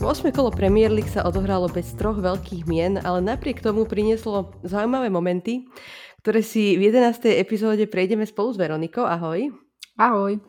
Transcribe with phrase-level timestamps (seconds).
[0.00, 0.32] 8.
[0.32, 5.68] kolo Premier League sa odohralo bez troch veľkých mien, ale napriek tomu prinieslo zaujímavé momenty,
[6.24, 7.36] ktoré si v 11.
[7.36, 9.04] epizóde prejdeme spolu s Veronikou.
[9.04, 9.52] Ahoj.
[10.00, 10.40] Ahoj.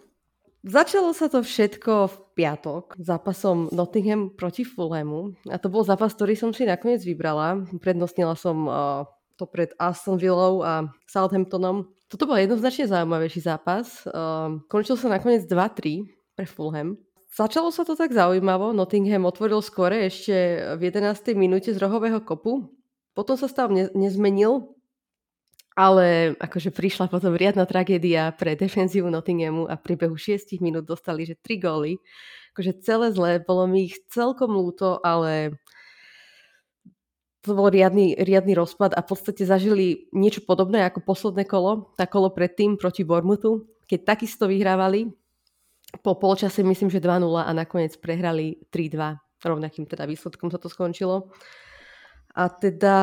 [0.63, 6.39] Začalo sa to všetko v piatok zápasom Nottingham proti Fulhamu a to bol zápas, ktorý
[6.39, 7.67] som si nakoniec vybrala.
[7.83, 9.03] Prednostnila som uh,
[9.35, 11.91] to pred Aston Villou a Southamptonom.
[12.07, 14.07] Toto bol jednoznačne zaujímavejší zápas.
[14.07, 16.07] Uh, končil sa nakoniec 2-3
[16.39, 16.95] pre Fulham.
[17.31, 18.75] Začalo sa to tak zaujímavo.
[18.75, 20.35] Nottingham otvoril skore ešte
[20.75, 21.31] v 11.
[21.39, 22.67] minúte z rohového kopu.
[23.15, 24.75] Potom sa stav ne- nezmenil,
[25.71, 31.23] ale akože prišla potom riadna tragédia pre defenzívu Nottinghamu a v priebehu 6 minút dostali,
[31.23, 32.03] že 3 góly.
[32.51, 35.55] Akože celé zlé, bolo mi ich celkom lúto, ale
[37.47, 42.03] to bol riadny, riadny rozpad a v podstate zažili niečo podobné ako posledné kolo, tá
[42.03, 45.15] kolo predtým proti Bormutu, keď takisto vyhrávali
[45.99, 49.19] po polčase myslím, že 2-0 a nakoniec prehrali 3-2.
[49.43, 51.33] Rovnakým teda výsledkom sa to skončilo.
[52.31, 52.97] A teda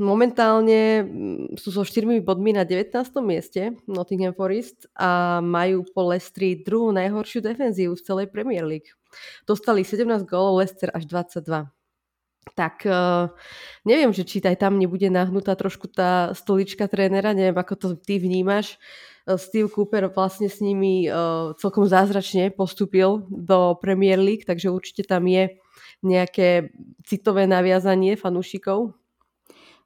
[0.00, 2.96] momentálne mm, sú so 4 bodmi na 19.
[3.20, 8.88] mieste Nottingham Forest a majú po Leicestri druhú najhoršiu defenzívu v celej Premier League.
[9.44, 11.68] Dostali 17 gólov, Leicester až 22.
[12.56, 13.30] Tak uh,
[13.84, 18.16] neviem, že či aj tam nebude nahnutá trošku tá stolička trénera, neviem, ako to ty
[18.16, 18.80] vnímaš.
[19.26, 25.06] Eh, Steve Cooper vlastne s nimi uh, celkom zázračne postúpil do Premier League, takže určite
[25.06, 25.58] tam je
[26.02, 26.74] nejaké
[27.06, 28.98] citové naviazanie fanúšikov.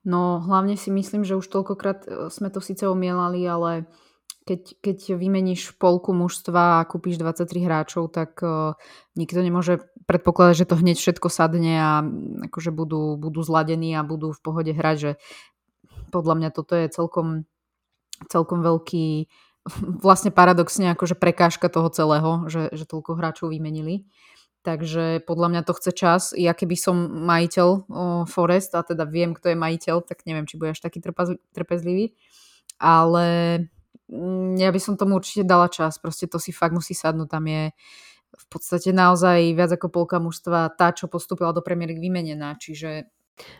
[0.06, 3.84] No hlavne si myslím, že už toľkokrát eh, sme to síce omielali, ale
[4.46, 8.78] keď, keď vymeníš polku mužstva a kúpiš 23 hráčov, tak uh,
[9.18, 12.06] nikto nemôže predpokladať, že to hneď všetko sadne a
[12.46, 15.10] akože budú, budú zladení a budú v pohode hrať, že
[16.14, 17.42] podľa mňa toto je celkom
[18.28, 19.28] celkom veľký
[20.06, 24.06] vlastne paradoxne akože prekážka toho celého, že, že toľko hráčov vymenili.
[24.66, 26.22] Takže podľa mňa to chce čas.
[26.34, 27.82] Ja keby som majiteľ o,
[28.26, 30.98] Forest a teda viem, kto je majiteľ, tak neviem, či bude až taký
[31.54, 32.18] trpezlivý.
[32.82, 33.26] Ale
[34.10, 36.02] mm, ja by som tomu určite dala čas.
[36.02, 37.30] Proste to si fakt musí sadnúť.
[37.30, 37.70] Tam je
[38.36, 42.58] v podstate naozaj viac ako polka mužstva tá, čo postúpila do Premier vymenená.
[42.58, 43.06] Čiže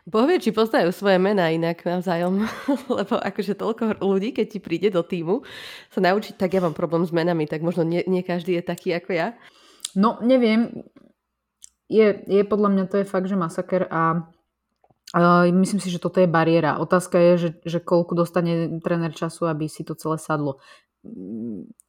[0.09, 2.49] Boh vie, či poznajú svoje mená inak navzájom,
[2.99, 5.45] lebo akože toľko ľudí, keď ti príde do týmu,
[5.93, 8.97] sa naučiť, tak ja mám problém s menami, tak možno nie, nie každý je taký
[8.97, 9.29] ako ja.
[9.93, 10.85] No, neviem.
[11.87, 14.27] Je, je podľa mňa to je fakt, že masaker a
[15.15, 16.83] Uh, myslím si, že toto je bariéra.
[16.83, 20.59] Otázka je, že, že koľko dostane tréner času, aby si to celé sadlo.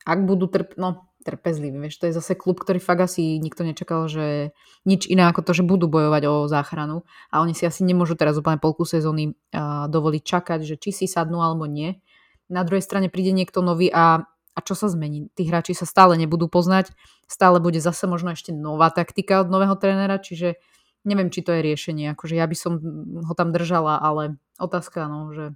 [0.05, 0.77] Ak budú trp...
[0.77, 1.75] No, trpezliví.
[1.75, 4.55] Vieš, to je zase klub, ktorý fakt asi nikto nečakal, že
[4.87, 8.39] nič iné ako to, že budú bojovať o záchranu a oni si asi nemôžu teraz
[8.39, 11.99] úplne polku sezóny uh, dovoliť čakať, že či si sadnú alebo nie.
[12.47, 14.23] Na druhej strane príde niekto nový a,
[14.55, 15.27] a čo sa zmení?
[15.35, 16.95] Tí hráči sa stále nebudú poznať,
[17.27, 20.55] stále bude zase možno ešte nová taktika od nového trénera, čiže
[21.03, 22.15] neviem, či to je riešenie.
[22.15, 22.79] Akože ja by som
[23.27, 25.55] ho tam držala, ale otázka, no, že,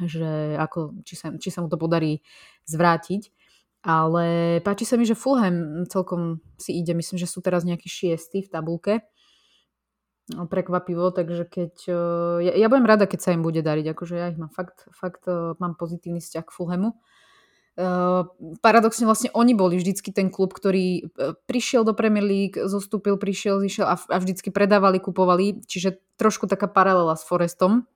[0.00, 2.24] že ako, či, sa, či sa mu to podarí
[2.64, 3.32] zvrátiť.
[3.82, 6.94] Ale páči sa mi, že Fulham celkom si ide.
[6.94, 9.02] Myslím, že sú teraz nejakí šiestí v tabulke.
[10.30, 11.72] No, prekvapivo, takže keď...
[11.90, 13.90] Eh, ja, ja budem rada, keď sa im bude dariť.
[13.90, 16.94] Akože ja ich mám fakt, fakt eh, mám pozitívny vzťah k Fulhamu.
[17.72, 18.28] Uh,
[18.60, 21.08] paradoxne vlastne oni boli vždycky ten klub, ktorý
[21.48, 26.68] prišiel do Premier League, zostúpil, prišiel, zišiel a, a vždycky predávali, kupovali, čiže trošku taká
[26.68, 27.88] paralela s Forestom.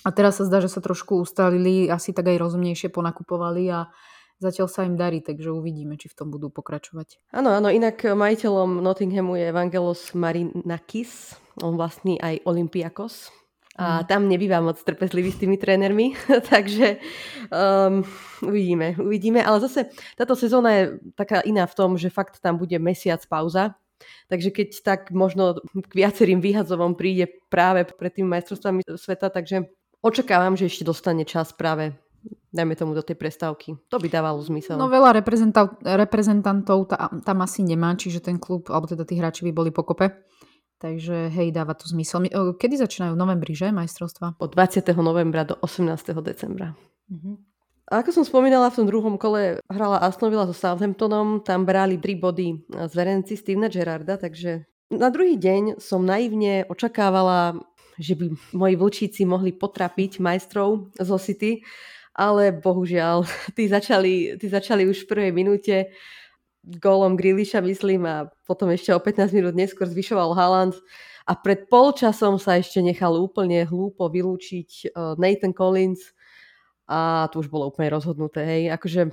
[0.00, 3.92] A teraz sa zdá, že sa trošku ustalili, asi tak aj rozumnejšie ponakupovali a,
[4.42, 7.22] Zatiaľ sa im darí, takže uvidíme, či v tom budú pokračovať.
[7.30, 13.30] Áno, áno, inak majiteľom Nottinghamu je Evangelos Marinakis, on vlastní aj Olympiakos.
[13.78, 14.06] A mm.
[14.10, 16.18] tam nebýva moc trpezlivý s tými trénermi,
[16.52, 16.98] takže
[17.48, 18.02] um,
[18.42, 19.40] uvidíme, uvidíme.
[19.40, 20.82] Ale zase táto sezóna je
[21.14, 23.78] taká iná v tom, že fakt tam bude mesiac pauza,
[24.26, 29.70] Takže keď tak možno k viacerým výhadzovom príde práve pred tým majstrovstvami sveta, takže
[30.02, 31.94] očakávam, že ešte dostane čas práve
[32.52, 33.74] dajme tomu do tej prestávky.
[33.88, 34.76] To by dávalo zmysel.
[34.76, 35.24] No veľa
[35.96, 36.92] reprezentantov
[37.24, 40.12] tam asi nemá, čiže ten klub, alebo teda tí hráči by boli pokope.
[40.78, 42.26] Takže hej, dáva to zmysel.
[42.58, 43.14] Kedy začínajú?
[43.14, 43.70] V novembri, že?
[43.70, 44.36] Majstrovstva?
[44.42, 44.82] Od 20.
[44.98, 45.88] novembra do 18.
[46.20, 46.74] decembra.
[47.86, 52.02] A ako som spomínala, v tom druhom kole hrala Aston Villa so Southamptonom, tam brali
[52.02, 57.62] 3 body z verenci Stevena Gerarda, takže na druhý deň som naivne očakávala,
[58.00, 61.62] že by moji vlčíci mohli potrapiť majstrov zo City,
[62.12, 63.24] ale bohužiaľ,
[63.56, 65.76] tí začali, tí začali už v prvej minúte
[66.62, 70.78] gólom Griliša, myslím, a potom ešte o 15 minút neskôr zvyšoval Haaland
[71.26, 74.86] a pred polčasom sa ešte nechal úplne hlúpo vylúčiť e,
[75.18, 76.14] Nathan Collins
[76.86, 78.46] a to už bolo úplne rozhodnuté.
[78.46, 78.62] Hej.
[78.78, 79.10] Akože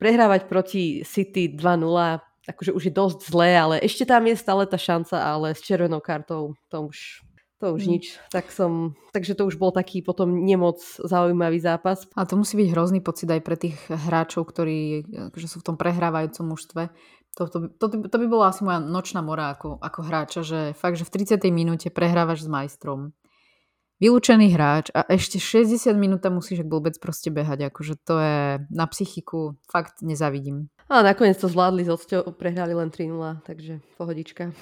[0.00, 4.76] prehrávať proti City 2-0 akože už je dosť zlé, ale ešte tam je stále tá
[4.76, 7.24] šanca, ale s červenou kartou to už
[7.64, 7.92] to už mm.
[7.96, 8.04] nič.
[8.28, 12.04] Tak som, takže to už bol taký potom nemoc zaujímavý zápas.
[12.12, 15.76] A to musí byť hrozný pocit aj pre tých hráčov, ktorí akože sú v tom
[15.80, 16.92] prehrávajúcom mužstve.
[17.40, 21.00] To, to, to, to by bola asi moja nočná mora ako, ako hráča, že fakt,
[21.00, 21.40] že v 30.
[21.48, 23.16] minúte prehrávaš s majstrom.
[23.98, 27.72] Vylúčený hráč a ešte 60 minút tam musíš vôbec proste behať.
[27.72, 28.38] Akože to je
[28.68, 30.68] na psychiku fakt nezavidím.
[30.92, 34.52] A nakoniec to zvládli s odsťou, prehrali len 3-0, takže pohodička.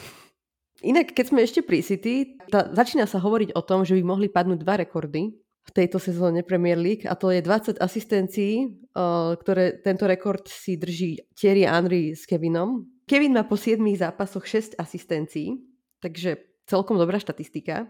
[0.82, 4.26] Inak, keď sme ešte pri City, tá, začína sa hovoriť o tom, že by mohli
[4.26, 5.30] padnúť dva rekordy
[5.62, 8.66] v tejto sezóne Premier League a to je 20 asistencií,
[8.98, 12.82] uh, ktoré tento rekord si drží Thierry Henry s Kevinom.
[13.06, 15.62] Kevin má po 7 zápasoch 6 asistencií,
[16.02, 17.86] takže celkom dobrá štatistika.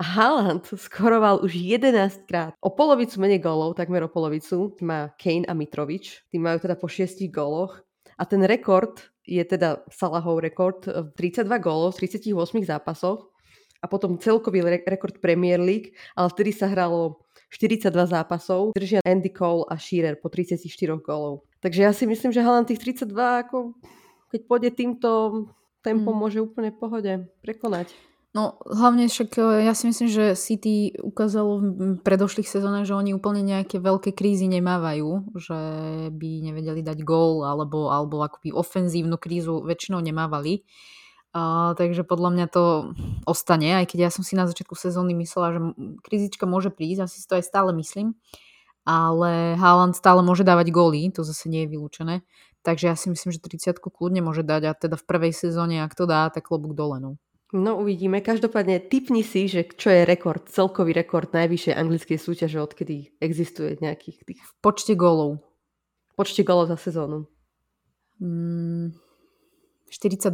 [0.00, 2.52] A Haaland skoroval už 11 krát.
[2.64, 6.26] O polovicu menej gólov, takmer o polovicu, má Kane a Mitrovič.
[6.32, 7.82] Tí majú teda po 6 góloch.
[8.22, 12.30] A ten rekord je teda Salahov rekord 32 gólov v 38
[12.62, 13.26] zápasoch
[13.82, 19.34] a potom celkový re- rekord Premier League, ale vtedy sa hralo 42 zápasov, držia Andy
[19.34, 20.70] Cole a Shearer po 34
[21.02, 21.42] gólov.
[21.58, 23.10] Takže ja si myslím, že Haaland tých 32,
[23.42, 23.74] ako
[24.30, 25.10] keď pôjde týmto
[25.82, 26.22] tempom, hmm.
[26.22, 27.90] môže úplne v pohode prekonať.
[28.32, 33.12] No hlavne však e, ja si myslím, že City ukázalo v predošlých sezónach, že oni
[33.12, 35.58] úplne nejaké veľké krízy nemávajú, že
[36.08, 40.64] by nevedeli dať gól alebo, alebo akoby ofenzívnu krízu väčšinou nemávali.
[41.32, 42.92] Uh, takže podľa mňa to
[43.24, 45.60] ostane, aj keď ja som si na začiatku sezóny myslela, že
[46.04, 48.12] krízička môže prísť, asi si to aj stále myslím,
[48.84, 52.20] ale Haaland stále môže dávať góly, to zase nie je vylúčené,
[52.60, 55.96] takže ja si myslím, že 30 kľudne môže dať a teda v prvej sezóne, ak
[55.96, 57.00] to dá, tak klobúk dole.
[57.00, 57.16] No.
[57.52, 58.24] No uvidíme.
[58.24, 64.24] Každopádne typni si, že čo je rekord, celkový rekord najvyššej anglickej súťaže, odkedy existuje nejakých
[64.24, 64.40] tých...
[64.40, 65.44] V počte gólov.
[66.08, 67.28] V počte gólov za sezónu.
[68.24, 68.96] Mm,
[69.92, 70.32] 42.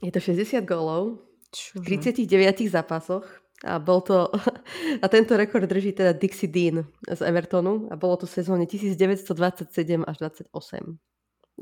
[0.00, 1.20] Je to 60 gólov
[1.52, 1.84] Čože?
[1.84, 3.28] v 39 zápasoch.
[3.64, 4.32] A bol to,
[5.04, 9.28] a tento rekord drží teda Dixie Dean z Evertonu a bolo to v sezóne 1927
[10.08, 10.16] až
[10.48, 10.96] 28.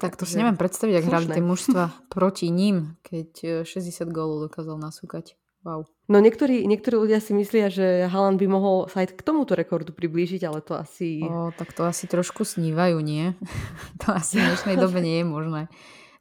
[0.00, 4.49] Tak to si neviem predstaviť, ak hrali tie mužstva proti ním, keď 60 e, gólov
[4.49, 5.37] dokázal nasúkať.
[5.62, 5.87] Wow.
[6.11, 9.94] No niektorí, niektorí ľudia si myslia, že Haaland by mohol sa aj k tomuto rekordu
[9.94, 11.23] priblížiť, ale to asi...
[11.23, 13.39] O, tak to asi trošku snívajú, nie?
[14.03, 15.62] to asi v dnešnej dobe nie je možné.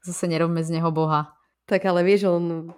[0.06, 1.34] Zase nerobme z neho boha.
[1.66, 2.76] Tak ale vieš, on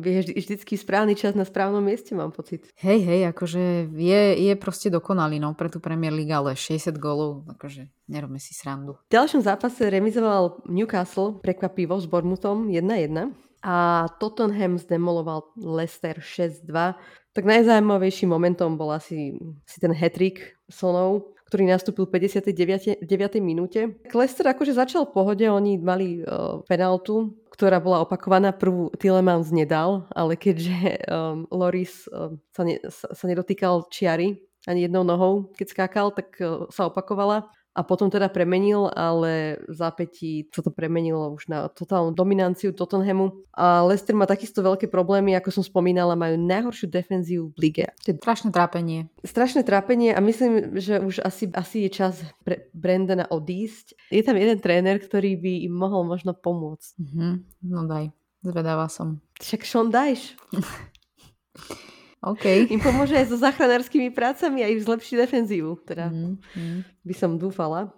[0.00, 2.66] vie vždycky správny čas na správnom mieste, mám pocit.
[2.82, 7.46] Hej, hej, akože je, je proste dokonalý no, pre tú Premier League, ale 60 gólov,
[7.54, 8.98] akože nerobme si srandu.
[9.10, 16.94] V ďalšom zápase remizoval Newcastle prekvapivo s Bournemouthom 1-1 a Tottenham zdemoloval Leicester 6-2.
[17.34, 19.34] Tak najzaujímavejším momentom bol asi,
[19.66, 23.04] asi ten hetrik Sonov, ktorý nastúpil v 59.
[23.04, 23.38] 9.
[23.44, 24.00] minúte.
[24.10, 28.50] Leicester akože začal v pohode, oni mali uh, penaltu, ktorá bola opakovaná.
[28.50, 34.88] Prvú Tillemans nedal, ale keďže um, Loris um, sa, ne, sa, sa nedotýkal čiary ani
[34.88, 40.46] jednou nohou, keď skákal, tak uh, sa opakovala a potom teda premenil, ale v zápätí
[40.54, 43.42] sa to premenilo už na totálnu dominanciu Tottenhamu.
[43.50, 47.86] A Leicester má takisto veľké problémy, ako som spomínala, majú najhoršiu defenzívu v lige.
[48.06, 49.10] To je strašné trápenie.
[49.26, 53.98] Strašné trápenie a myslím, že už asi, asi je čas pre Brandona odísť.
[54.14, 56.94] Je tam jeden tréner, ktorý by im mohol možno pomôcť.
[57.02, 57.32] Mm-hmm.
[57.74, 58.14] No daj,
[58.46, 59.18] zvedáva som.
[59.42, 60.38] Však Sean Dyche.
[62.24, 62.64] Okay.
[62.72, 65.76] Im pomôže aj so záchranárskymi prácami a im zlepší defenzívu.
[65.84, 66.78] Teda mm, mm.
[67.04, 67.92] by som dúfala.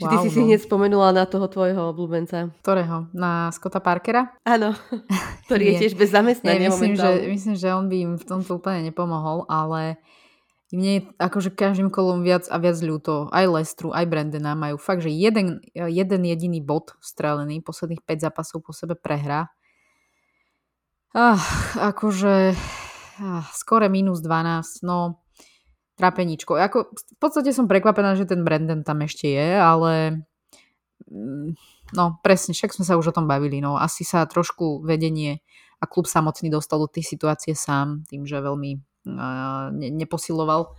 [0.00, 0.34] Či wow, ty si no.
[0.34, 2.50] si hneď spomenula na toho tvojho obľúbenca?
[2.64, 3.12] Ktorého?
[3.12, 4.34] Na Scotta Parkera?
[4.42, 4.72] Áno,
[5.46, 8.58] ktorý je tiež bez zamestnania Nie, myslím, že, myslím, že on by im v tomto
[8.58, 10.00] úplne nepomohol, ale
[10.72, 13.28] mne je akože každým kolom viac a viac ľúto.
[13.28, 18.64] Aj Lestru, aj Brandena majú fakt, že jeden, jeden jediný bod strelený, posledných 5 zápasov
[18.64, 19.52] po sebe prehra
[21.12, 21.36] Ah,
[21.92, 22.56] akože
[23.20, 25.20] ah, skore minus 12, no
[26.00, 26.56] trapeničko.
[26.56, 30.24] Ako, v podstate som prekvapená, že ten Brandon tam ešte je, ale
[31.12, 31.52] mm,
[31.92, 33.60] no presne, však sme sa už o tom bavili.
[33.60, 35.44] No asi sa trošku vedenie
[35.78, 38.70] a klub samotný dostal do tej situácie sám, tým, že veľmi
[39.12, 40.72] uh, ne, neposiloval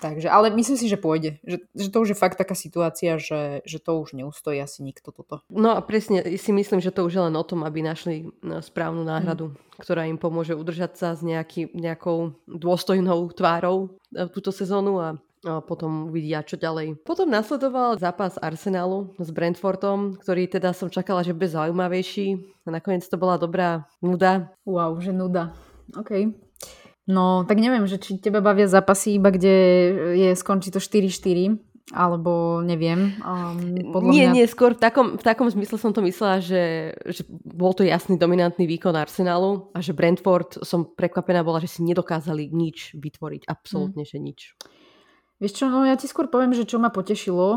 [0.00, 1.36] Takže, ale myslím si, že pôjde.
[1.44, 5.12] Že, že to už je fakt taká situácia, že, že to už neustojí asi nikto
[5.12, 5.44] toto.
[5.52, 8.64] No a presne si myslím, že to už je len o tom, aby našli no,
[8.64, 9.84] správnu náhradu, mm.
[9.84, 15.08] ktorá im pomôže udržať sa s nejaký, nejakou dôstojnou tvárou e, túto sezónu a
[15.40, 17.00] a potom uvidia, čo ďalej.
[17.00, 22.60] Potom nasledoval zápas Arsenalu s Brentfordom, ktorý teda som čakala, že bude zaujímavejší.
[22.68, 24.52] A nakoniec to bola dobrá nuda.
[24.68, 25.56] Wow, že nuda.
[25.96, 26.36] OK.
[27.10, 29.54] No, tak neviem, že či teba bavia zápasy iba, kde
[30.14, 31.58] je, skončí to 4-4,
[31.90, 33.18] alebo neviem.
[33.18, 34.34] Um, podľa nie, mňa...
[34.38, 38.14] nie, skôr v takom, v takom zmysle som to myslela, že, že bol to jasný
[38.14, 44.06] dominantný výkon Arsenalu a že Brentford som prekvapená bola, že si nedokázali nič vytvoriť, absolútne,
[44.06, 44.10] hmm.
[44.14, 44.40] že nič.
[45.40, 47.54] Vieš čo, no ja ti skôr poviem, že čo ma potešilo, o,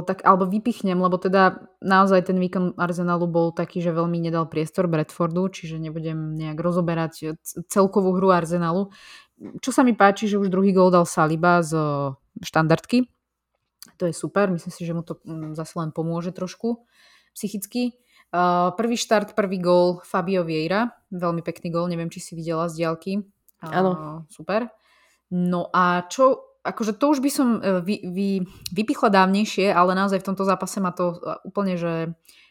[0.00, 4.88] tak, alebo vypichnem, lebo teda naozaj ten výkon Arsenalu bol taký, že veľmi nedal priestor
[4.88, 7.36] Bradfordu, čiže nebudem nejak rozoberať
[7.68, 8.88] celkovú hru Arsenalu.
[9.60, 11.76] Čo sa mi páči, že už druhý gól dal Saliba z
[12.40, 13.04] štandardky,
[13.96, 16.84] to je super, myslím si, že mu to mm, zase len pomôže trošku
[17.32, 17.96] psychicky.
[18.34, 22.84] Uh, prvý štart, prvý gól Fabio Vieira, veľmi pekný gól, neviem, či si videla z
[22.84, 23.12] diaľky.
[23.62, 23.90] Áno.
[23.92, 24.68] Uh, super.
[25.32, 28.28] No a čo, akože to už by som e, vy, vy,
[28.74, 32.10] vypichla dávnejšie, ale naozaj v tomto zápase ma to e, úplne, že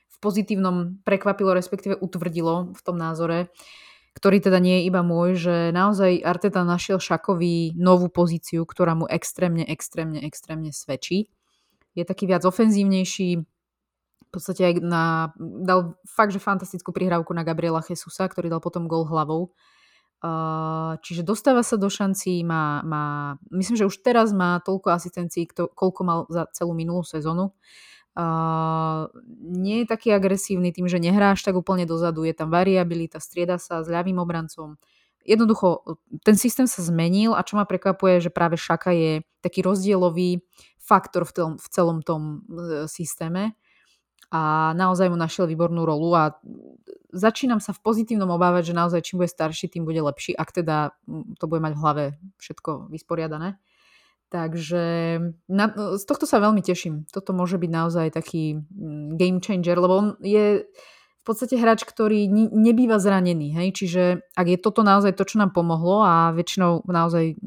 [0.10, 3.52] v pozitívnom prekvapilo, respektíve utvrdilo v tom názore,
[4.16, 9.04] ktorý teda nie je iba môj, že naozaj Arteta našiel Šakovi novú pozíciu, ktorá mu
[9.12, 11.28] extrémne, extrémne, extrémne svedčí
[11.96, 13.30] je taký viac ofenzívnejší.
[13.40, 18.92] V podstate aj na, dal fakt, že fantastickú prihrávku na Gabriela Jesusa, ktorý dal potom
[18.92, 19.56] gol hlavou.
[21.06, 26.02] Čiže dostáva sa do šancí, má, má, myslím, že už teraz má toľko asistencií, koľko
[26.02, 27.54] mal za celú minulú sezónu.
[28.16, 29.12] Uh,
[29.44, 33.84] nie je taký agresívny tým, že nehráš tak úplne dozadu, je tam variabilita, strieda sa
[33.84, 34.80] s ľavým obrancom.
[35.28, 40.40] Jednoducho, ten systém sa zmenil a čo ma prekvapuje, že práve Šaka je taký rozdielový,
[40.86, 43.58] faktor v, tom, v celom tom e, systéme
[44.32, 46.38] a naozaj mu našiel výbornú rolu a
[47.16, 50.92] začínam sa v pozitívnom obávať, že naozaj čím bude starší, tým bude lepší, ak teda
[51.40, 52.04] to bude mať v hlave
[52.38, 53.58] všetko vysporiadané.
[54.34, 54.84] Takže
[55.48, 55.66] na,
[55.96, 57.06] z tohto sa veľmi teším.
[57.08, 58.60] Toto môže byť naozaj taký
[59.16, 63.54] game changer, lebo on je v podstate hráč, ktorý nebýva zranený.
[63.58, 63.68] Hej?
[63.82, 64.04] Čiže
[64.38, 67.38] ak je toto naozaj to, čo nám pomohlo a väčšinou naozaj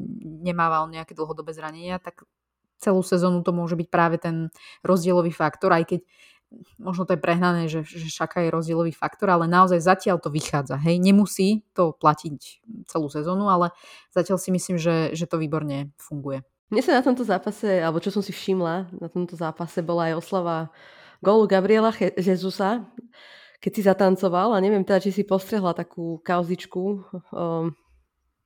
[0.43, 2.27] nemáva on nejaké dlhodobé zranenia, tak
[2.79, 4.51] celú sezónu to môže byť práve ten
[4.83, 5.99] rozdielový faktor, aj keď
[6.81, 10.81] možno to je prehnané, že, že Šaka je rozdielový faktor, ale naozaj zatiaľ to vychádza.
[10.81, 13.69] Hej, nemusí to platiť celú sezónu, ale
[14.13, 16.41] zatiaľ si myslím, že, že to výborne funguje.
[16.69, 20.21] Mne sa na tomto zápase, alebo čo som si všimla, na tomto zápase bola aj
[20.21, 20.69] oslava
[21.17, 22.85] gólu Gabriela Jezusa,
[23.59, 26.83] keď si zatancoval a neviem teda, či si postrehla takú kauzičku
[27.33, 27.73] um,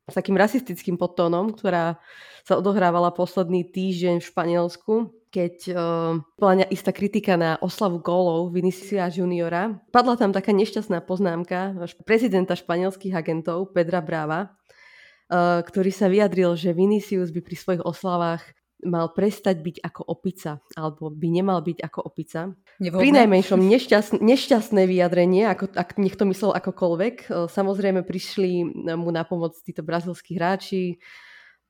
[0.10, 2.02] s takým rasistickým podtónom, ktorá
[2.44, 4.94] sa odohrávala posledný týždeň v Španielsku,
[5.34, 9.82] keď uh, bola istá kritika na oslavu gólov Viniciua Juniora.
[9.90, 11.74] Padla tam taká nešťastná poznámka
[12.06, 18.46] prezidenta španielských agentov Pedra Brava, uh, ktorý sa vyjadril, že Vinicius by pri svojich oslavách
[18.86, 22.52] mal prestať byť ako opica, alebo by nemal byť ako opica.
[22.84, 23.02] Nevhodné.
[23.02, 27.16] Pri najmenšom nešťastné, nešťastné vyjadrenie, ako, ak niekto myslel akokoľvek.
[27.24, 31.00] E, samozrejme prišli mu na pomoc títo brazilskí hráči,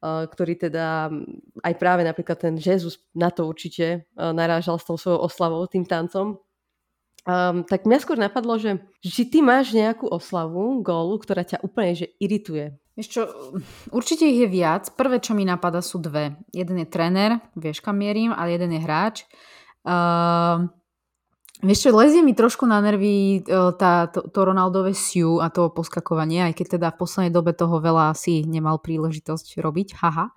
[0.04, 1.08] e, ktorí teda
[1.64, 5.88] aj práve napríklad ten Jesus na to určite e, narážal s tou svojou oslavou, tým
[5.88, 6.44] tancom.
[7.24, 11.96] Um, tak mňa skôr napadlo, že či ty máš nejakú oslavu, gólu, ktorá ťa úplne
[11.96, 12.76] že irituje.
[13.00, 13.32] Vieš
[13.96, 14.92] určite ich je viac.
[15.00, 16.36] Prvé, čo mi napadá, sú dve.
[16.52, 19.16] Jeden je tréner, vieš kam mierim, ale jeden je hráč.
[19.88, 20.68] Uh,
[21.64, 25.72] vieš čo, lezie mi trošku na nervy uh, tá, to, to Ronaldové siu a to
[25.72, 30.30] poskakovanie, aj keď teda v poslednej dobe toho veľa asi nemal príležitosť robiť, haha.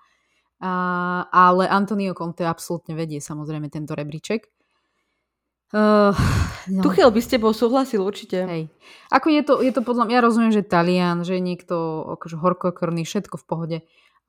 [0.56, 4.48] Uh, ale Antonio Conte absolútne vedie samozrejme tento rebríček.
[5.74, 6.14] Uh,
[6.70, 6.80] no.
[6.80, 8.46] Tuchel by s tebou súhlasil určite.
[8.46, 8.62] Hej.
[9.10, 11.76] Ako je to, je to podľa mňa, ja rozumiem, že Talian, že je niekto
[12.16, 13.78] akože horkokrný, všetko v pohode,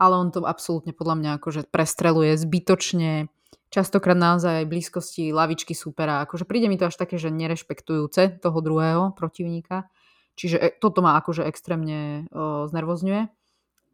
[0.01, 3.29] ale on to absolútne podľa mňa akože prestreluje zbytočne,
[3.67, 6.23] častokrát naozaj aj blízkosti lavičky supera.
[6.23, 9.91] Akože príde mi to až také, že nerešpektujúce toho druhého protivníka.
[10.37, 13.27] Čiže e, toto ma akože extrémne o, znervozňuje.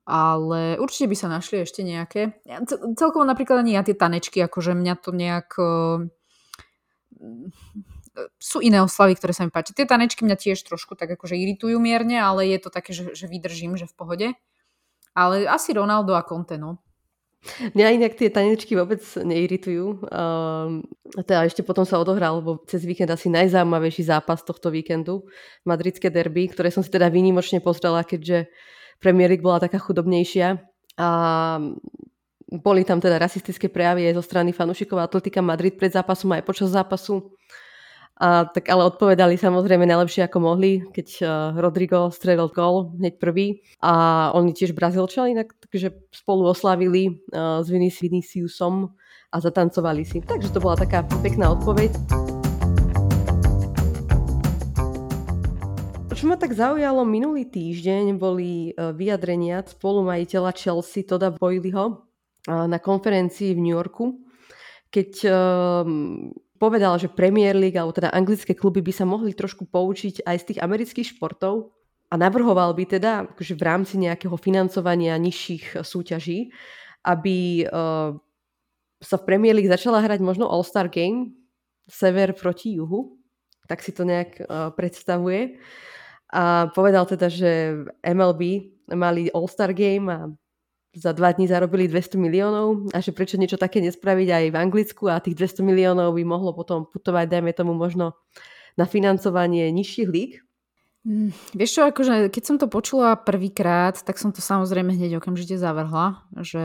[0.03, 2.35] Ale určite by sa našli ešte nejaké.
[2.99, 5.47] Celkovo napríklad ani ja tie tanečky, akože mňa to nejak...
[5.55, 5.71] O,
[8.37, 9.73] sú iné oslavy, ktoré sa mi páčia.
[9.73, 13.25] Tie tanečky mňa tiež trošku tak akože iritujú mierne, ale je to také, že, že
[13.25, 14.27] vydržím, že v pohode.
[15.17, 16.77] Ale asi Ronaldo a Conte, no.
[17.75, 20.07] Mňa inak tie tanečky vôbec neiritujú.
[20.07, 20.87] Um,
[21.27, 25.27] teda ešte potom sa odohral, lebo cez víkend asi najzaujímavejší zápas tohto víkendu,
[25.67, 28.47] madridské derby, ktoré som si teda výnimočne pozrela, keďže
[29.03, 30.63] Premier League bola taká chudobnejšia.
[30.95, 31.09] A
[32.53, 36.69] boli tam teda rasistické prejavy aj zo strany fanúšikov Atletika Madrid pred zápasom aj počas
[36.71, 37.33] zápasu.
[38.13, 41.27] A, tak ale odpovedali samozrejme najlepšie ako mohli, keď uh,
[41.57, 43.65] Rodrigo strelil gol hneď prvý.
[43.81, 48.93] A oni tiež Brazílčani, takže spolu oslavili uh, s Viniciusom
[49.33, 50.21] a zatancovali si.
[50.21, 51.89] Takže to bola taká pekná odpoveď.
[56.13, 62.05] Čo ma tak zaujalo, minulý týždeň boli uh, vyjadrenia spolumajiteľa Chelsea Toda Boyleyho,
[62.43, 64.19] na konferencii v New Yorku,
[64.93, 66.29] keď um,
[66.61, 70.47] povedal, že Premier League alebo teda anglické kluby by sa mohli trošku poučiť aj z
[70.53, 71.73] tých amerických športov
[72.07, 76.53] a navrhoval by teda akože v rámci nejakého financovania nižších súťaží,
[77.01, 78.13] aby uh,
[79.01, 81.33] sa v Premier League začala hrať možno All-Star Game,
[81.89, 83.17] sever proti juhu,
[83.65, 85.57] tak si to nejak uh, predstavuje.
[86.29, 90.29] A povedal teda, že MLB mali All-Star Game a
[90.93, 95.09] za dva dní zarobili 200 miliónov a že prečo niečo také nespraviť aj v Anglicku
[95.09, 98.13] a tých 200 miliónov by mohlo potom putovať, dajme tomu možno
[98.77, 100.31] na financovanie nižších líg.
[101.03, 105.59] Mm, vieš čo, akože keď som to počula prvýkrát, tak som to samozrejme hneď okamžite
[105.59, 106.63] zavrhla, že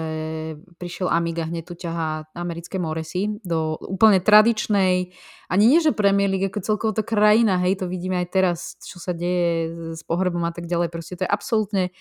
[0.79, 5.11] prišiel Amiga hneď tu ťahá americké Moresy do úplne tradičnej,
[5.51, 9.03] ani nie že Premier League, ako celkovo to krajina, hej, to vidíme aj teraz, čo
[9.03, 11.93] sa deje s pohrebom a tak ďalej, proste to je absolútne e,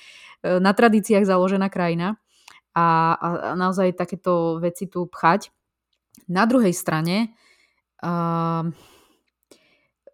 [0.61, 2.21] na tradíciách založená krajina
[2.77, 5.49] a, a, a naozaj takéto veci tu pchať.
[6.29, 7.33] Na druhej strane,
[8.05, 8.69] uh,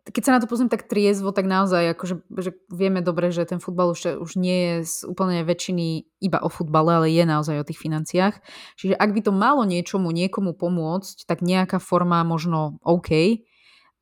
[0.03, 3.63] keď sa na to pozriem tak triezvo, tak naozaj akože, že vieme dobre, že ten
[3.63, 7.67] futbal už, už nie je z úplne väčšiny iba o futbale, ale je naozaj o
[7.67, 8.35] tých financiách.
[8.75, 13.39] Čiže ak by to malo niečomu, niekomu pomôcť, tak nejaká forma možno OK.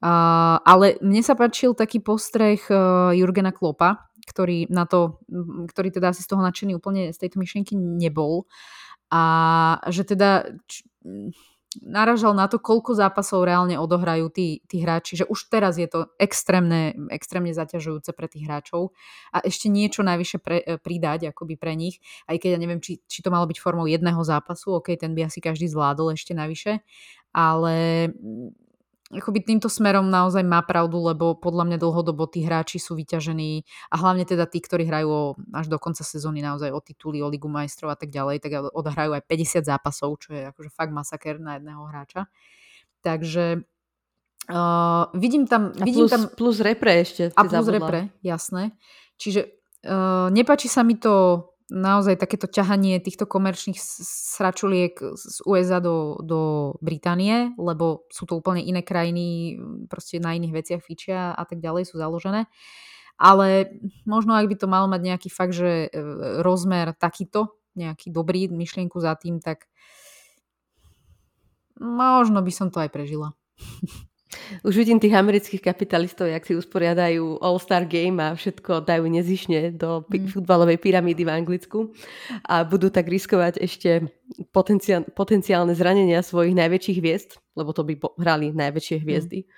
[0.01, 5.21] Uh, ale mne sa páčil taký postreh uh, Jurgena Klopa, ktorý na to,
[5.69, 8.49] ktorý teda asi z toho nadšený úplne z tejto myšlienky nebol.
[9.13, 9.21] A
[9.93, 10.89] že teda č-
[11.79, 16.11] naražal na to, koľko zápasov reálne odohrajú tí, tí hráči, že už teraz je to
[16.19, 18.91] extrémne, extrémne zaťažujúce pre tých hráčov
[19.31, 22.99] a ešte niečo najvyššie pre, e, pridať akoby pre nich, aj keď ja neviem, či,
[23.07, 26.83] či to malo byť formou jedného zápasu, ok, ten by asi každý zvládol ešte navyše,
[27.31, 28.11] ale
[29.11, 33.95] akoby týmto smerom naozaj má pravdu, lebo podľa mňa dlhodobo tí hráči sú vyťažení a
[33.99, 37.91] hlavne teda tí, ktorí hrajú až do konca sezóny naozaj o tituly, o Ligu majstrov
[37.91, 41.83] a tak ďalej, tak odhrajú aj 50 zápasov, čo je akože fakt masaker na jedného
[41.91, 42.31] hráča.
[43.03, 43.67] Takže
[44.47, 45.75] uh, vidím tam...
[45.75, 47.35] A vidím plus, tam, plus repre ešte.
[47.35, 48.71] A plus repre, jasné.
[49.19, 49.51] Čiže
[49.85, 56.75] uh, nepáči sa mi to naozaj takéto ťahanie týchto komerčných sračuliek z USA do, do
[56.83, 59.55] Británie, lebo sú to úplne iné krajiny,
[59.87, 62.51] proste na iných veciach fičia a tak ďalej sú založené.
[63.15, 63.71] Ale
[64.03, 65.89] možno ak by to malo mať nejaký fakt, že e,
[66.43, 69.71] rozmer takýto, nejaký dobrý myšlienku za tým, tak
[71.79, 73.31] možno by som to aj prežila.
[74.63, 80.07] Už vidím tých amerických kapitalistov, jak si usporiadajú All-Star Game a všetko dajú nezišne do
[80.07, 80.31] mm.
[80.31, 81.91] futbalovej pyramídy v Anglicku
[82.47, 84.07] a budú tak riskovať ešte
[84.55, 89.03] potenciál, potenciálne zranenia svojich najväčších hviezd, lebo to by hrali najväčšie mm.
[89.03, 89.39] hviezdy.
[89.43, 89.49] Mm.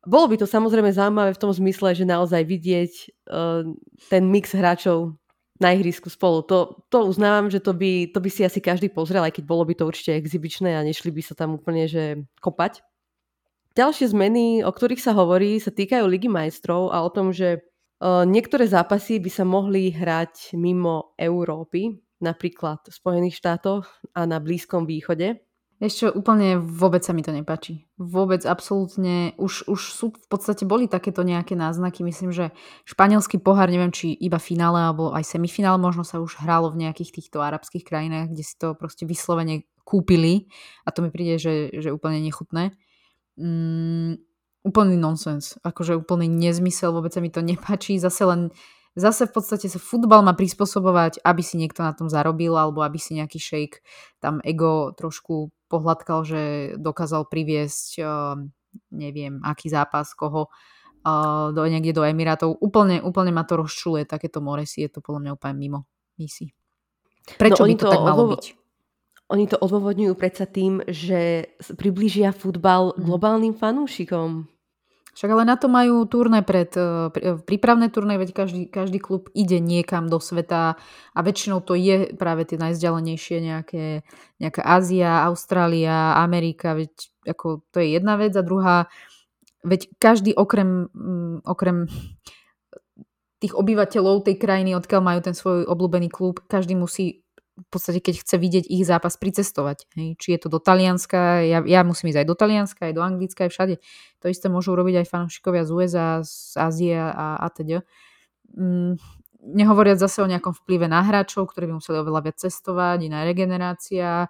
[0.00, 2.92] Bolo by to samozrejme zaujímavé v tom zmysle, že naozaj vidieť
[3.28, 3.68] uh,
[4.08, 5.20] ten mix hráčov
[5.60, 6.40] na ihrisku spolu.
[6.48, 9.68] To, to uznávam, že to by, to by si asi každý pozrel, aj keď bolo
[9.68, 12.80] by to určite exibičné a nešli by sa tam úplne že kopať.
[13.78, 17.62] Ďalšie zmeny, o ktorých sa hovorí, sa týkajú Ligy majstrov a o tom, že
[18.02, 24.90] niektoré zápasy by sa mohli hrať mimo Európy, napríklad v Spojených štátoch a na Blízkom
[24.90, 25.38] východe.
[25.80, 27.88] Ešte úplne vôbec sa mi to nepáči.
[27.96, 29.32] Vôbec absolútne.
[29.40, 32.04] Už, už sú v podstate boli takéto nejaké náznaky.
[32.04, 32.52] Myslím, že
[32.84, 37.16] španielský pohár, neviem či iba finále alebo aj semifinále, možno sa už hralo v nejakých
[37.16, 40.52] týchto arabských krajinách, kde si to proste vyslovene kúpili
[40.84, 42.76] a to mi príde, že, že úplne nechutné
[43.40, 44.12] mm,
[44.68, 48.40] úplný nonsens, akože úplný nezmysel, vôbec sa mi to nepáči, zase len
[48.92, 53.00] zase v podstate sa futbal má prispôsobovať, aby si niekto na tom zarobil, alebo aby
[53.00, 53.72] si nejaký šejk
[54.20, 56.42] tam ego trošku pohľadkal, že
[56.76, 58.36] dokázal priviesť uh,
[58.90, 62.58] neviem, aký zápas, koho uh, do, niekde do Emirátov.
[62.58, 65.80] Úplne, úplne ma to rozčuluje, takéto Moresi, je to podľa mňa úplne mimo
[66.18, 66.52] misi.
[67.38, 68.44] Prečo no, by to, to tak malo byť?
[69.30, 73.06] Oni to odôvodňujú predsa tým, že priblížia futbal mm.
[73.06, 74.50] globálnym fanúšikom.
[75.14, 79.30] Však ale na to majú turné pred, e, e, prípravné turné, veď každý, každý klub
[79.34, 80.78] ide niekam do sveta
[81.14, 84.06] a väčšinou to je práve tie najzdialenejšie nejaké,
[84.38, 86.90] nejaká Ázia, Austrália, Amerika, veď
[87.26, 88.86] ako to je jedna vec a druhá,
[89.66, 91.90] veď každý okrem, mm, okrem
[93.40, 97.24] tých obyvateľov tej krajiny, odkiaľ majú ten svoj obľúbený klub, každý musí
[97.58, 99.90] v podstate, keď chce vidieť ich zápas, pricestovať.
[99.98, 100.16] Hej.
[100.16, 103.46] Či je to do Talianska, ja, ja musím ísť aj do Talianska, aj do Anglicka,
[103.46, 103.74] aj všade.
[104.24, 107.84] To isté môžu robiť aj fanúšikovia z USA, z Ázie a, a teda.
[108.56, 108.96] Mm,
[109.44, 114.28] nehovoriac zase o nejakom vplyve na hráčov, ktorí by museli oveľa viac cestovať, iná regenerácia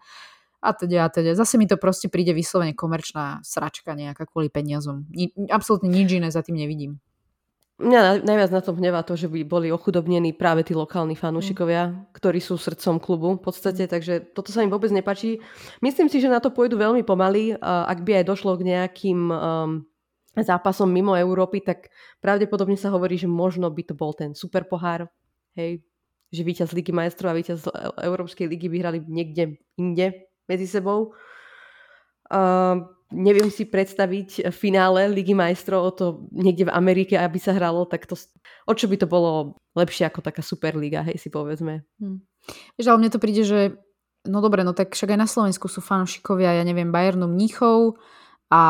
[0.60, 1.34] a teda a teda.
[1.34, 5.08] Zase mi to proste príde vyslovene komerčná sračka nejaká kvôli peniazom.
[5.10, 7.00] Ni, absolútne nič iné za tým nevidím.
[7.80, 12.12] Mňa najviac na tom hnevá to, že by boli ochudobnení práve tí lokálni fanúšikovia, mm.
[12.12, 13.90] ktorí sú srdcom klubu v podstate, mm.
[13.90, 15.40] takže toto sa im vôbec nepačí.
[15.80, 17.56] Myslím si, že na to pôjdu veľmi pomaly.
[17.64, 19.88] Ak by aj došlo k nejakým um,
[20.36, 21.88] zápasom mimo Európy, tak
[22.20, 25.08] pravdepodobne sa hovorí, že možno by to bol ten super pohár,
[25.56, 25.80] hej,
[26.28, 27.64] že víťaz Ligy majstrov a víťaz
[27.96, 31.16] Európskej ligy by hrali niekde inde medzi sebou.
[32.28, 38.06] Uh, neviem si predstaviť finále Ligy majstrov to niekde v Amerike, aby sa hralo, tak
[38.06, 38.14] to,
[38.66, 41.82] o čo by to bolo lepšie ako taká Superliga, hej si povedzme.
[41.98, 42.18] Hm.
[42.78, 43.78] Vieš, ale mne to príde, že
[44.26, 48.00] no dobre, no tak však aj na Slovensku sú fanúšikovia, ja neviem, Bayernu Mníchov
[48.50, 48.62] a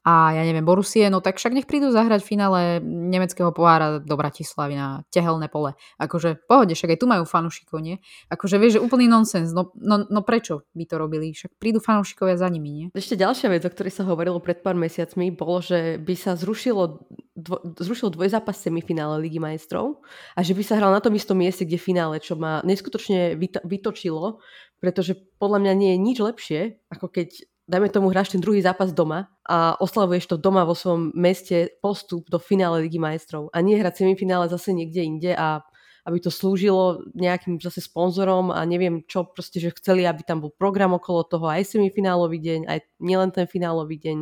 [0.00, 4.72] a ja neviem, Borusie, no tak však nech prídu zahrať finále nemeckého pohára do Bratislavy
[4.72, 5.76] na tehelné pole.
[6.00, 8.00] Akože pohode, však aj tu majú fanúšikov, nie?
[8.32, 9.52] Akože vieš, že úplný nonsens.
[9.52, 11.36] No, no, no prečo by to robili?
[11.36, 12.86] Však prídu fanúšikovia za nimi, nie?
[12.96, 17.04] Ešte ďalšia vec, o ktorej sa hovorilo pred pár mesiacmi, bolo, že by sa zrušilo,
[17.36, 20.00] dvo, zrušil dvojzápas semifinále Ligy majstrov
[20.32, 23.36] a že by sa hral na tom istom mieste, kde finále, čo ma neskutočne
[23.68, 24.40] vytočilo,
[24.80, 28.90] pretože podľa mňa nie je nič lepšie, ako keď dajme tomu, hráš ten druhý zápas
[28.90, 33.78] doma a oslavuješ to doma vo svojom meste postup do finále Ligy majstrov a nie
[33.78, 35.62] hrať semifinále zase niekde inde a
[36.02, 40.50] aby to slúžilo nejakým zase sponzorom a neviem čo, proste, že chceli, aby tam bol
[40.50, 44.18] program okolo toho, aj semifinálový deň, aj nielen ten finálový deň.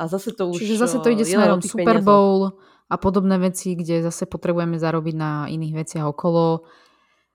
[0.00, 0.62] A zase to už...
[0.62, 2.56] Čiže zase to ide smerom Super Bowl
[2.88, 6.64] a podobné veci, kde zase potrebujeme zarobiť na iných veciach okolo.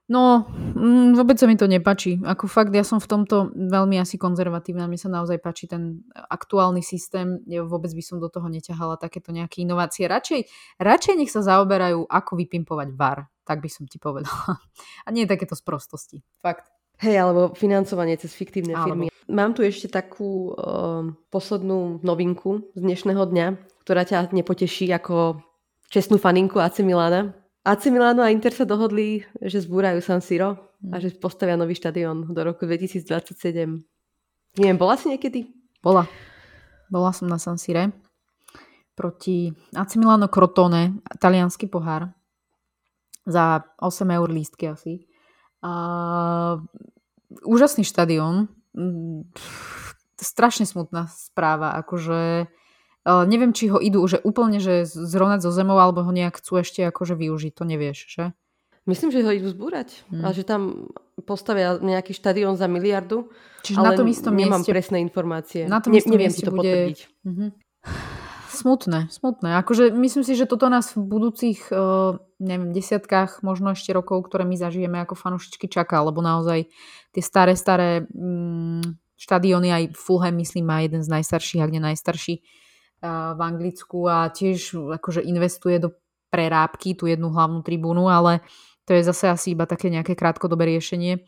[0.06, 0.46] No,
[0.78, 2.22] mm, vôbec sa mi to nepačí.
[2.22, 4.86] Ako fakt, ja som v tomto veľmi asi konzervatívna.
[4.86, 7.42] Mne sa naozaj páči ten aktuálny systém.
[7.50, 10.06] Ja vôbec by som do toho neťahala takéto nejaké inovácie.
[10.06, 10.46] Radšej,
[10.78, 13.26] radšej nech sa zaoberajú, ako vypimpovať VAR.
[13.50, 14.62] Tak by som ti povedala.
[15.06, 16.22] A nie takéto sprostosti.
[16.38, 16.70] Fakt.
[17.02, 18.88] Hej, alebo financovanie cez fiktívne alebo.
[18.88, 19.06] firmy.
[19.26, 23.48] Mám tu ešte takú uh, poslednú novinku z dnešného dňa,
[23.84, 25.42] ktorá ťa nepoteší ako
[25.90, 27.34] čestnú faninku AC Milana.
[27.66, 32.30] AC Milano a Inter sa dohodli, že zbúrajú San Siro a že postavia nový štadión
[32.30, 33.82] do roku 2027.
[34.62, 35.50] Neviem, bola si niekedy?
[35.82, 36.06] Bola.
[36.94, 37.90] Bola som na San Sire
[38.96, 42.16] proti AC Milano Crotone, talianský pohár
[43.28, 44.94] za 8 eur lístky asi.
[45.60, 46.62] A,
[47.44, 48.48] úžasný štadión.
[50.16, 51.76] Strašne smutná správa.
[51.76, 52.48] Akože
[53.06, 56.82] neviem, či ho idú že úplne že zrovnať zo zemou, alebo ho nejak chcú ešte
[56.90, 58.26] akože využiť, to nevieš, že?
[58.86, 60.22] Myslím, že ho idú zbúrať hmm.
[60.22, 60.94] a že tam
[61.26, 63.34] postavia nejaký štadión za miliardu.
[63.66, 64.72] Čiže ale na tom istom nemám mieste...
[64.74, 65.66] presné informácie.
[65.66, 66.62] Na tom ne, neviem si to bude...
[66.62, 67.00] potvrdiť.
[67.26, 67.50] Mm-hmm.
[68.56, 69.50] Smutné, smutné.
[69.60, 74.48] Akože myslím si, že toto nás v budúcich uh, neviem, desiatkách, možno ešte rokov, ktoré
[74.48, 76.68] my zažijeme ako fanušičky čaká, lebo naozaj
[77.12, 82.44] tie staré, staré mm, štadióny, aj Fulham myslím má jeden z najstarších, ak nie najstarší,
[83.04, 85.94] v Anglicku a tiež akože investuje do
[86.34, 88.44] prerábky tú jednu hlavnú tribúnu, ale
[88.84, 91.26] to je zase asi iba také nejaké krátkodobé riešenie.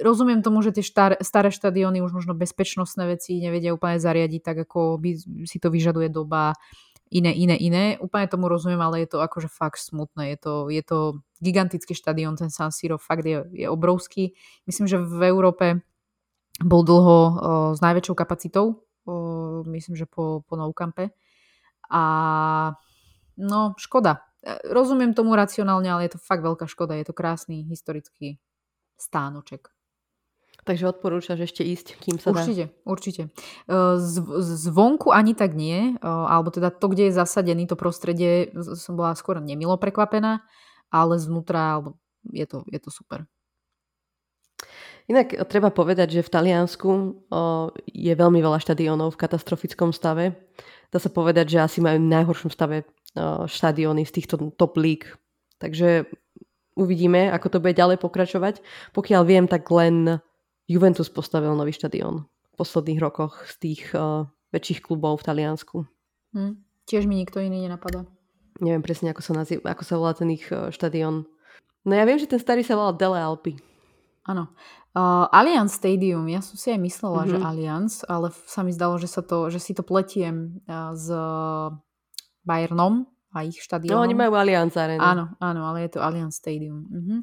[0.00, 4.56] Rozumiem tomu, že tie staré, staré štadióny už možno bezpečnostné veci nevedia úplne zariadiť tak,
[4.68, 5.10] ako by
[5.44, 6.54] si to vyžaduje doba
[7.10, 7.84] iné, iné, iné.
[7.98, 10.36] Úplne tomu rozumiem, ale je to akože fakt smutné.
[10.36, 10.98] Je to, je to
[11.42, 14.32] gigantický štadión, ten San Siro fakt je, je obrovský.
[14.64, 15.82] Myslím, že v Európe
[16.62, 17.30] bol dlho o,
[17.74, 18.86] s najväčšou kapacitou
[19.66, 21.10] myslím, že po, po Noukampe.
[21.90, 22.02] A
[23.36, 24.24] no, škoda.
[24.40, 26.96] E, rozumiem tomu racionálne, ale je to fakt veľká škoda.
[26.96, 28.38] Je to krásny historický
[28.96, 29.72] stánoček.
[30.60, 32.84] Takže odporúčaš ešte ísť, kým sa určite, dá?
[32.84, 33.22] Určite,
[33.64, 34.14] e, Z,
[34.68, 39.16] zvonku ani tak nie, e, alebo teda to, kde je zasadený to prostredie, som bola
[39.16, 40.44] skôr nemilo prekvapená,
[40.92, 41.80] ale zvnútra
[42.28, 43.24] je to, je to super.
[45.10, 47.02] Inak treba povedať, že v Taliansku o,
[47.90, 50.38] je veľmi veľa štadiónov v katastrofickom stave.
[50.94, 52.86] Dá sa povedať, že asi majú v najhoršom stave
[53.18, 55.10] o, štadióny z týchto top líg.
[55.58, 56.06] Takže
[56.78, 58.62] uvidíme, ako to bude ďalej pokračovať.
[58.94, 60.22] Pokiaľ viem, tak len
[60.70, 65.76] Juventus postavil nový štadión v posledných rokoch z tých o, väčších klubov v Taliansku.
[66.38, 66.54] Hm.
[66.86, 68.06] Tiež mi nikto iný nenapadá.
[68.62, 71.26] Neviem presne, ako sa, nazýva, ako sa volá ten ich štadión.
[71.82, 73.58] No ja viem, že ten starý sa volal Dele Alpi.
[74.28, 74.52] Áno.
[74.90, 77.32] Uh, Allianz Stadium, ja som si aj myslela, mm-hmm.
[77.32, 77.46] že mhm.
[77.46, 81.06] Allianz, ale sa mi zdalo, že, sa to, že si to pletiem uh, s
[82.42, 83.96] Bayernom a ich štadiónom.
[83.96, 85.14] No, oni majú Allianz Arena.
[85.14, 86.90] Áno, áno, ale je to Allianz Stadium.
[86.90, 87.20] Mm-hmm.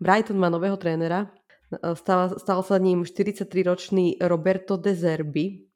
[0.00, 1.32] Brighton má nového trénera.
[1.72, 5.66] Stal, stal sa ním 43-ročný Roberto De Zerbi,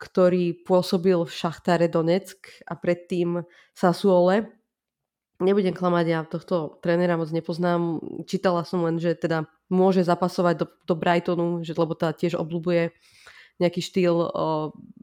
[0.00, 3.44] ktorý pôsobil v Šachtare Donetsk a predtým
[3.76, 4.59] Sassuole
[5.40, 7.98] nebudem klamať, ja tohto trénera moc nepoznám.
[8.28, 12.92] Čítala som len, že teda môže zapasovať do, do Brightonu, že, lebo teda tiež obľúbuje
[13.60, 14.28] nejaký štýl o,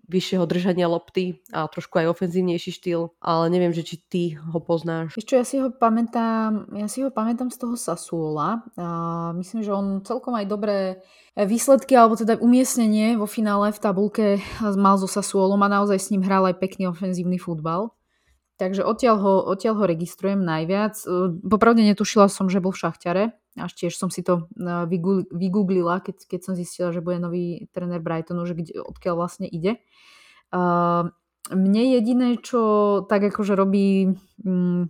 [0.09, 5.13] vyššieho držania lopty a trošku aj ofenzívnejší štýl, ale neviem, že či ty ho poznáš.
[5.13, 8.65] Ešte ja si ho pamätám, ja si ho pamätám z toho Sasuola.
[8.79, 8.87] A
[9.37, 11.05] myslím, že on celkom aj dobré
[11.37, 14.25] výsledky, alebo teda umiestnenie vo finále v tabulke
[14.63, 17.93] mal so Sasuolom a naozaj s ním hral aj pekný ofenzívny futbal.
[18.57, 20.97] Takže odtiaľ ho, odtiaľ ho registrujem najviac.
[21.45, 23.23] Popravde netušila som, že bol v šachťare.
[23.57, 24.49] Až tiež som si to
[25.29, 29.77] vygooglila, keď, keď som zistila, že bude nový tréner Brightonu, že kde, odkiaľ vlastne ide.
[31.47, 32.61] Mne jediné, čo
[33.05, 34.89] tak akože robí, um,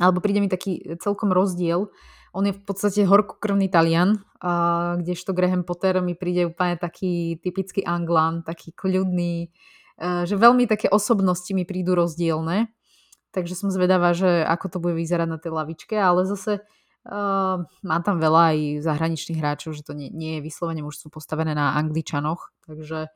[0.00, 1.92] alebo príde mi taký celkom rozdiel,
[2.30, 4.22] on je v podstate horkokrvný Talian,
[5.02, 9.50] kdežto Graham Potter mi príde úplne taký typický Anglan, taký kľudný,
[10.00, 12.72] že veľmi také osobnosti mi prídu rozdielne.
[13.30, 16.58] Takže som zvedavá, že ako to bude vyzerať na tej lavičke, ale zase
[17.06, 21.54] uh, má tam veľa aj zahraničných hráčov, že to nie, nie je vyslovene mužstvo postavené
[21.54, 23.06] na Angličanoch, takže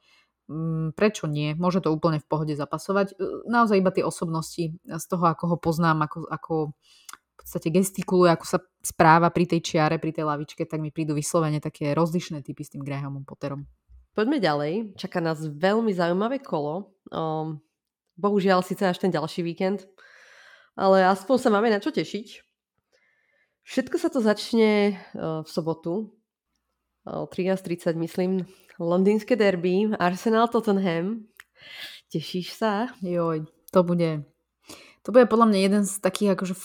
[0.46, 1.58] um, prečo nie?
[1.58, 3.18] Môže to úplne v pohode zapasovať.
[3.50, 6.54] Naozaj iba tie osobnosti z toho, ako ho poznám, ako, ako
[7.44, 11.60] podstate gestikuluje, ako sa správa pri tej čiare, pri tej lavičke, tak mi prídu vyslovene
[11.60, 13.68] také rozlišné typy s tým Grahamom Potterom.
[14.14, 14.94] Poďme ďalej.
[14.94, 16.94] Čaká nás veľmi zaujímavé kolo.
[17.10, 17.58] Um,
[18.14, 19.84] bohužiaľ síce až ten ďalší víkend,
[20.78, 22.42] ale aspoň sa máme na čo tešiť.
[23.66, 26.14] Všetko sa to začne uh, v sobotu.
[27.02, 28.32] Uh, 13.30 myslím.
[28.78, 31.26] Londýnske derby, Arsenal Tottenham.
[32.08, 32.94] Tešíš sa?
[33.02, 34.24] Joj, to bude
[35.04, 36.56] to bude podľa mňa jeden z takých akože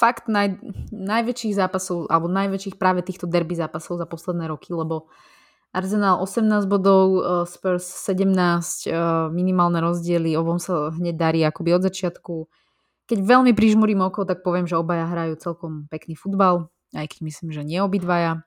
[0.00, 0.58] fakt naj,
[0.90, 5.12] najväčších zápasov, alebo najväčších práve týchto derby zápasov za posledné roky, lebo
[5.74, 8.94] Arsenal 18 bodov, eh, Spurs 17, eh,
[9.34, 12.46] minimálne rozdiely, obom sa hneď darí akoby od začiatku.
[13.10, 17.50] Keď veľmi prižmurím oko, tak poviem, že obaja hrajú celkom pekný futbal, aj keď myslím,
[17.50, 18.46] že nie obidvaja.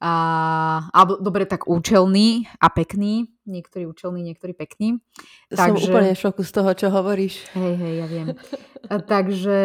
[0.00, 0.12] A,
[0.96, 3.28] alebo dobre, tak účelný a pekný.
[3.44, 4.96] Niektorý účelný, niektorý pekný.
[5.52, 5.92] Som takže...
[5.92, 7.44] úplne v šoku z toho, čo hovoríš.
[7.52, 8.26] Hej, hej, ja viem.
[9.12, 9.58] Takže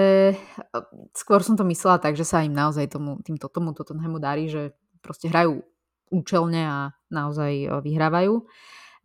[1.16, 4.76] skôr som to myslela tak, že sa im naozaj tomu, týmto tomu Tottenhamu darí, že
[5.00, 5.64] proste hrajú
[6.12, 8.46] účelne a naozaj vyhrávajú.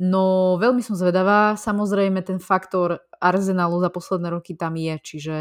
[0.01, 0.23] No
[0.57, 1.55] veľmi som zvedavá.
[1.61, 5.37] Samozrejme ten faktor Arsenalu za posledné roky tam je, čiže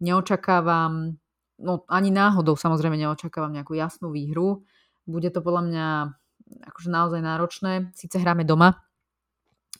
[0.00, 1.20] neočakávam,
[1.60, 4.64] no ani náhodou samozrejme neočakávam nejakú jasnú výhru
[5.08, 5.86] bude to podľa mňa
[6.68, 7.72] akože naozaj náročné.
[7.96, 8.76] Sice hráme doma,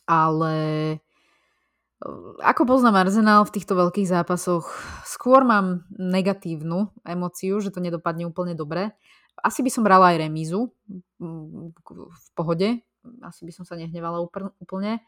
[0.08, 2.08] ale e,
[2.40, 4.72] ako poznám Arsenal v týchto veľkých zápasoch,
[5.04, 8.96] skôr mám negatívnu emociu, že to nedopadne úplne dobre.
[9.42, 10.70] Asi by som brala aj remízu
[11.18, 12.82] v pohode.
[13.24, 14.20] Asi by som sa nehnevala
[14.60, 15.00] úplne.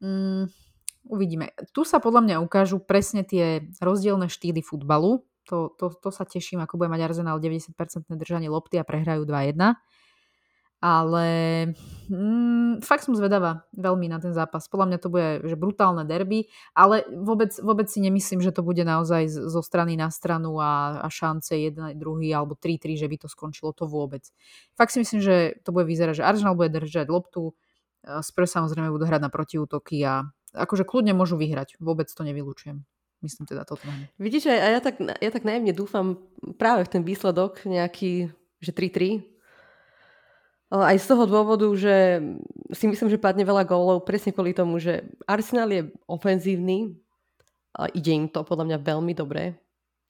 [0.00, 0.52] Mm,
[1.08, 1.56] uvidíme.
[1.72, 5.24] Tu sa podľa mňa ukážu presne tie rozdielne štýly futbalu.
[5.46, 7.72] To, to, to sa teším, ako bude mať Arsenal 90%
[8.18, 9.78] držanie lopty a prehrajú 2-1.
[10.76, 11.26] Ale
[12.12, 14.68] mm, fakt som zvedavá veľmi na ten zápas.
[14.68, 18.84] Podľa mňa to bude že brutálne derby, ale vôbec, vôbec si nemyslím, že to bude
[18.84, 23.28] naozaj zo strany na stranu a, a šance jeden, druhý alebo 3-3, že by to
[23.32, 24.22] skončilo to vôbec.
[24.76, 27.56] Fakt si myslím, že to bude vyzerať, že Arsenal bude držať loptu,
[28.22, 30.22] Spurs samozrejme budú hrať na protiútoky a
[30.54, 31.76] akože kľudne môžu vyhrať.
[31.82, 32.86] Vôbec to nevylučujem.
[33.24, 33.82] Myslím teda toto.
[34.20, 36.20] Vidíš, a ja tak, ja tak najemne dúfam
[36.60, 38.30] práve v ten výsledok nejaký,
[38.62, 39.35] že 3-3.
[40.66, 42.18] Aj z toho dôvodu, že
[42.74, 46.98] si myslím, že padne veľa gólov presne kvôli tomu, že Arsenal je ofenzívny
[47.92, 49.60] ide im to podľa mňa veľmi dobre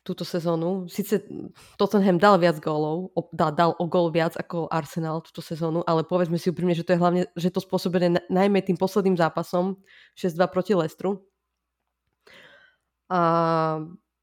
[0.07, 0.87] túto sezónu.
[0.87, 1.27] Sice
[1.75, 6.39] Tottenham dal viac gólov, dal, dal o gól viac ako Arsenal túto sezónu, ale povedzme
[6.39, 9.83] si úprimne, že to je hlavne, že to spôsobené najmä tým posledným zápasom
[10.15, 11.27] 6-2 proti Lestru
[13.11, 13.21] a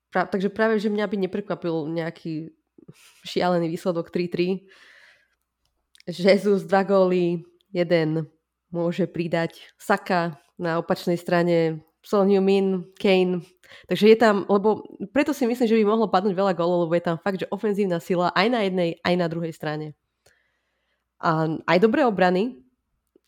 [0.07, 2.55] pra, takže práve, že mňa by neprekvapil nejaký
[3.27, 4.63] šialený výsledok 3-3.
[6.07, 8.27] Jesus, dva góly, jeden
[8.73, 13.47] môže pridať Saka na opačnej strane Son Min, Kane.
[13.87, 14.83] Takže je tam, lebo
[15.15, 18.03] preto si myslím, že by mohlo padnúť veľa gólov, lebo je tam fakt, že ofenzívna
[18.03, 19.95] sila aj na jednej, aj na druhej strane.
[21.23, 22.59] A aj dobré obrany,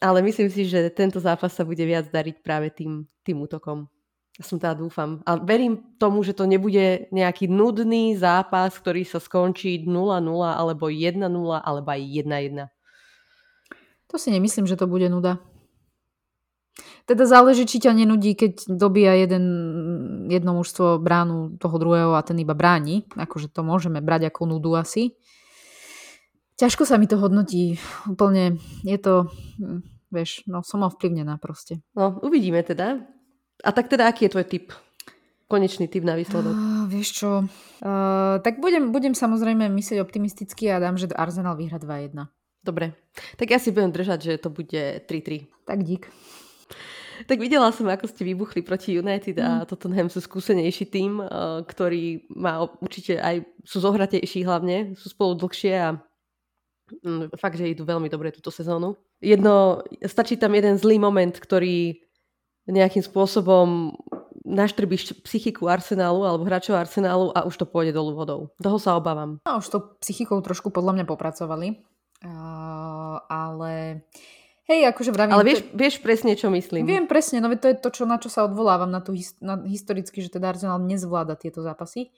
[0.03, 3.87] ale myslím si, že tento zápas sa bude viac dariť práve tým, tým útokom.
[4.35, 5.23] Ja som teda dúfam.
[5.23, 11.23] A verím tomu, že to nebude nejaký nudný zápas, ktorý sa skončí 0-0 alebo 1-0
[11.63, 12.67] alebo aj 1-1.
[14.11, 15.39] To si nemyslím, že to bude nuda.
[17.07, 19.45] Teda záleží, či ťa nenudí, keď dobíja jeden,
[20.27, 23.07] jedno mužstvo bránu toho druhého a ten iba bráni.
[23.15, 25.15] Akože to môžeme brať ako nudu asi.
[26.59, 27.79] Ťažko sa mi to hodnotí.
[28.09, 29.79] Úplne je to, hm,
[30.11, 31.79] vieš, no som ovplyvnená proste.
[31.95, 33.14] No, uvidíme teda.
[33.63, 34.65] A tak teda, aký je tvoj typ?
[35.45, 36.57] Konečný typ na výsledok.
[36.57, 41.77] Uh, vieš čo, uh, tak budem, budem samozrejme myslieť optimisticky a dám, že Arsenal vyhra
[41.77, 42.27] 2-1.
[42.65, 42.97] Dobre,
[43.37, 45.45] tak ja si budem držať, že to bude 3-3.
[45.69, 46.09] Tak dík.
[47.23, 49.65] Tak videla som, ako ste vybuchli proti United a mm.
[49.71, 51.27] Tottenham sú skúsenejší tým, eh,
[51.63, 55.89] ktorý má určite aj, sú zohratejší hlavne, sú spolu dlhšie a
[56.91, 58.99] mm, fakt, že idú veľmi dobre túto sezónu.
[59.23, 62.03] Jedno, stačí tam jeden zlý moment, ktorý
[62.69, 63.93] nejakým spôsobom
[64.45, 68.53] naštrbíš psychiku Arsenálu alebo hráčov Arsenálu a už to pôjde dolu vodou.
[68.61, 69.41] Toho sa obávam.
[69.45, 71.81] No, už to psychikou trošku podľa mňa popracovali.
[72.25, 74.05] Uh, ale
[74.65, 75.37] Hej, akože vravím...
[75.37, 75.77] Ale vieš, to...
[75.77, 76.89] vieš presne, čo myslím.
[76.89, 79.61] Viem presne, no to je to, čo, na čo sa odvolávam, na tú his, na,
[79.61, 82.09] historicky, že teda Arsenal nezvláda tieto zápasy.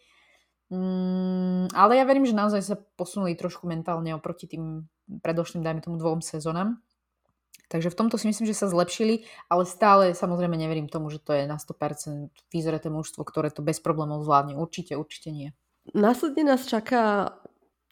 [0.72, 4.88] Mm, ale ja verím, že naozaj sa posunuli trošku mentálne oproti tým
[5.20, 6.80] predošlým, dajme tomu, dvom sezónam.
[7.68, 11.36] Takže v tomto si myslím, že sa zlepšili, ale stále samozrejme neverím tomu, že to
[11.36, 14.56] je na 100% vyzoreté mužstvo, ktoré to bez problémov zvládne.
[14.56, 15.52] Určite, určite nie.
[15.92, 17.36] Následne nás čaká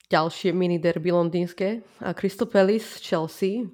[0.07, 3.67] ďalšie mini derby londýnske a Crystal Palace Chelsea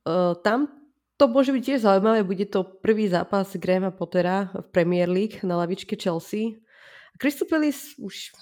[0.00, 0.72] Uh, tam
[1.20, 5.60] to môže byť tiež zaujímavé, bude to prvý zápas Grahama Pottera v Premier League na
[5.60, 6.56] lavičke Chelsea.
[7.20, 8.32] Crystal Palace už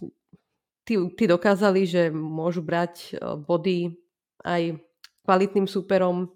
[0.86, 3.98] tí, tí dokázali, že môžu brať uh, body
[4.46, 4.78] aj
[5.28, 6.32] kvalitným súperom.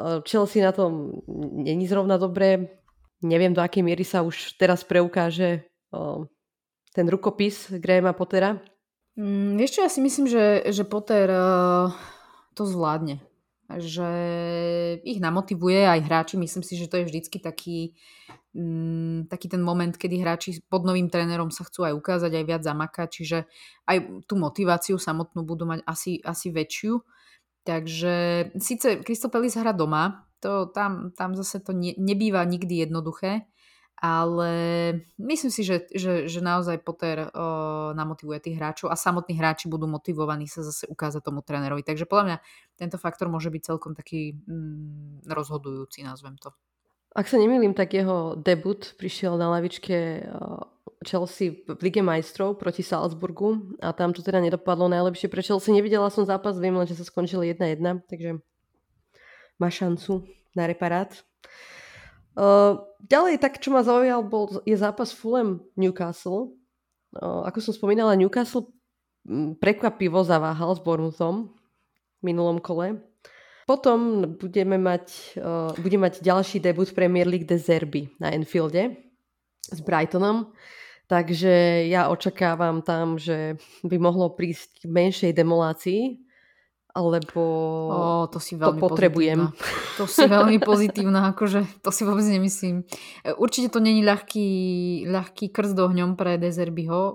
[0.00, 1.20] Uh, Chelsea na tom
[1.60, 2.80] není zrovna dobré.
[3.20, 5.68] Neviem, do akej miery sa už teraz preukáže
[6.96, 8.56] ten rukopis Grahama Pottera.
[9.20, 11.92] Mm, vieš ja si myslím, že, že Potter uh,
[12.56, 13.20] to zvládne
[13.78, 14.10] že
[15.06, 16.34] ich namotivuje aj hráči.
[16.34, 17.94] Myslím si, že to je vždycky taký,
[18.56, 22.62] mm, taký ten moment, kedy hráči pod novým trénerom sa chcú aj ukázať, aj viac
[22.66, 23.38] zamakať, čiže
[23.86, 26.98] aj tú motiváciu samotnú budú mať asi, asi väčšiu.
[27.64, 33.44] Takže síce Kristopelis hra doma, to, tam, tam zase to ne, nebýva nikdy jednoduché,
[34.00, 34.52] ale
[35.20, 37.28] myslím si, že, že, že naozaj Potter o,
[37.92, 41.84] namotivuje tých hráčov a samotní hráči budú motivovaní sa zase ukázať tomu trénerovi.
[41.84, 42.36] Takže podľa mňa
[42.80, 46.56] tento faktor môže byť celkom taký mm, rozhodujúci, nazvem to.
[47.10, 50.22] Ak sa nemýlim, tak jeho debut prišiel na lavičke
[51.00, 55.72] Chelsea v Lige majstrov proti Salzburgu a tam to teda nedopadlo najlepšie pre Chelsea.
[55.72, 58.38] Nevidela som zápas, viem len, že sa skončilo 1-1, takže
[59.56, 61.10] má šancu na reparát.
[62.36, 66.52] Uh, ďalej, tak čo ma zaujal, bol, je zápas Fulham Newcastle.
[67.16, 68.68] Uh, ako som spomínala, Newcastle
[69.58, 71.52] prekvapivo zaváhal s Bournemouthom
[72.20, 73.00] v minulom kole.
[73.70, 78.98] Potom budeme mať, uh, bude mať ďalší debut Premier League de Zerby na Enfielde
[79.70, 80.50] s Brightonom.
[81.06, 86.18] Takže ja očakávam tam, že by mohlo prísť k menšej demolácii
[86.90, 87.42] alebo
[87.94, 89.38] o, to, si veľmi to potrebujem.
[89.38, 89.94] Pozitívna.
[89.94, 92.82] To si veľmi pozitívna, akože to si vôbec nemyslím.
[93.38, 94.48] Určite to není ľahký,
[95.06, 97.02] ľahký krst ohňom pre Dezerbyho,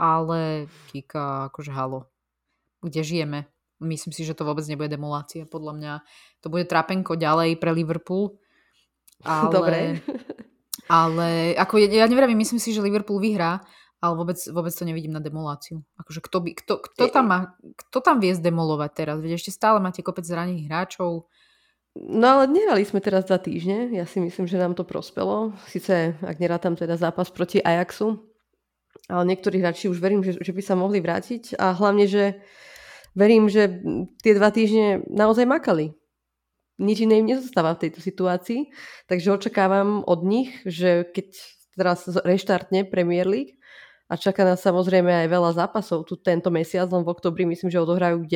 [0.00, 2.08] ale Kika, akože halo,
[2.80, 3.40] kde žijeme?
[3.80, 5.44] Myslím si, že to vôbec nebude demolácia.
[5.44, 5.92] Podľa mňa
[6.40, 8.40] to bude trapenko ďalej pre Liverpool.
[9.24, 9.80] Ale, Dobre.
[10.86, 13.58] Ale ako ja, ja neviem, myslím si, že Liverpool vyhrá,
[13.96, 15.82] ale vôbec, vôbec to nevidím na demoláciu.
[15.98, 17.38] Akože kto, by, kto, kto, tam má,
[17.88, 19.16] kto tam vie zdemolovať teraz?
[19.18, 21.26] Veď ešte stále máte kopec zranených hráčov.
[21.96, 23.88] No ale nehrali sme teraz za týždne.
[23.96, 25.56] Ja si myslím, že nám to prospelo.
[25.72, 28.20] Sice, ak nerátam teda zápas proti Ajaxu,
[29.08, 32.44] ale niektorí hráči už verím, že, že by sa mohli vrátiť a hlavne, že
[33.16, 33.80] verím, že
[34.20, 35.96] tie dva týždne naozaj makali.
[36.76, 38.68] Nič iné im nezostáva v tejto situácii,
[39.08, 41.32] takže očakávam od nich, že keď
[41.72, 43.56] teraz reštartne Premier League,
[44.06, 47.82] a čaká nás samozrejme aj veľa zápasov tu tento mesiac, len v oktobri myslím, že
[47.82, 48.30] odohrajú 9,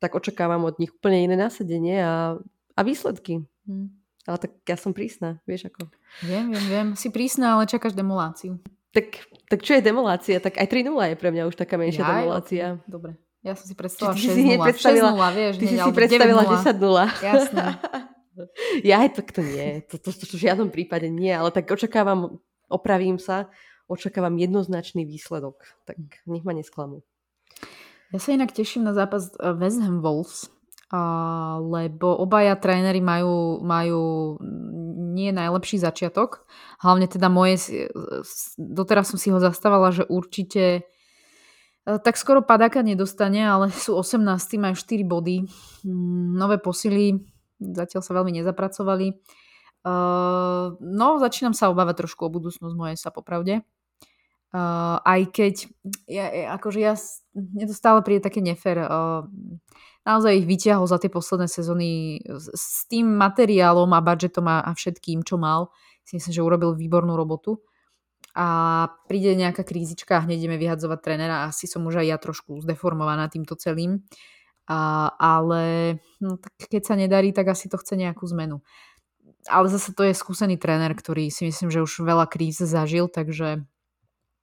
[0.00, 2.40] tak očakávam od nich úplne iné nasadenie a,
[2.72, 3.44] a výsledky.
[3.68, 3.92] Hmm.
[4.24, 5.92] Ale tak ja som prísna, vieš ako.
[6.24, 6.88] Viem, viem, viem.
[6.96, 8.62] Si prísna, ale čakáš demoláciu.
[8.96, 10.40] Tak, tak čo je demolácia?
[10.40, 12.66] Tak aj 3-0 je pre mňa už taká menšia ja, demolácia.
[12.78, 12.88] Okay.
[12.88, 13.12] Dobre.
[13.42, 15.18] Ja som si predstavila 6-0.
[15.18, 15.54] 6-0, vieš.
[15.58, 17.26] Ty si si predstavila 10-0.
[17.26, 17.66] Jasné.
[18.88, 19.82] ja aj tak to nie.
[19.90, 22.38] To, to, to, to v žiadnom prípade nie, ale tak očakávam,
[22.70, 23.50] opravím sa,
[23.90, 25.58] očakávam jednoznačný výsledok.
[25.90, 25.98] Tak
[26.30, 27.02] nech ma nesklamú.
[28.14, 30.52] Ja sa inak teším na zápas eh, West Ham Wolves,
[31.72, 34.36] lebo obaja tréneri majú, majú
[35.16, 36.44] nie najlepší začiatok.
[36.84, 37.88] Hlavne teda moje,
[38.60, 40.84] doteraz som si ho zastávala, že určite
[41.82, 44.22] tak skoro padáka nedostane, ale sú 18,
[44.58, 45.36] majú 4 body.
[45.82, 49.22] Mm, nové posily zatiaľ sa veľmi nezapracovali.
[49.82, 53.62] Uh, no, začínam sa obávať trošku o budúcnosť moje sa popravde.
[54.52, 55.54] Uh, aj keď
[56.06, 56.94] ja, akože ja,
[57.32, 58.84] mne to príde také nefér.
[60.02, 65.38] Naozaj ich vyťahol za tie posledné sezóny s, tým materiálom a budžetom a všetkým, čo
[65.38, 65.70] mal.
[66.02, 67.62] Si myslím, že urobil výbornú robotu.
[68.32, 71.44] A príde nejaká krízička a hneď ideme vyhadzovať trénera.
[71.44, 74.00] Asi som už aj ja trošku zdeformovaná týmto celým.
[74.64, 78.64] A, ale no, tak keď sa nedarí, tak asi to chce nejakú zmenu.
[79.50, 83.66] Ale zase to je skúsený tréner, ktorý si myslím, že už veľa kríz zažil, takže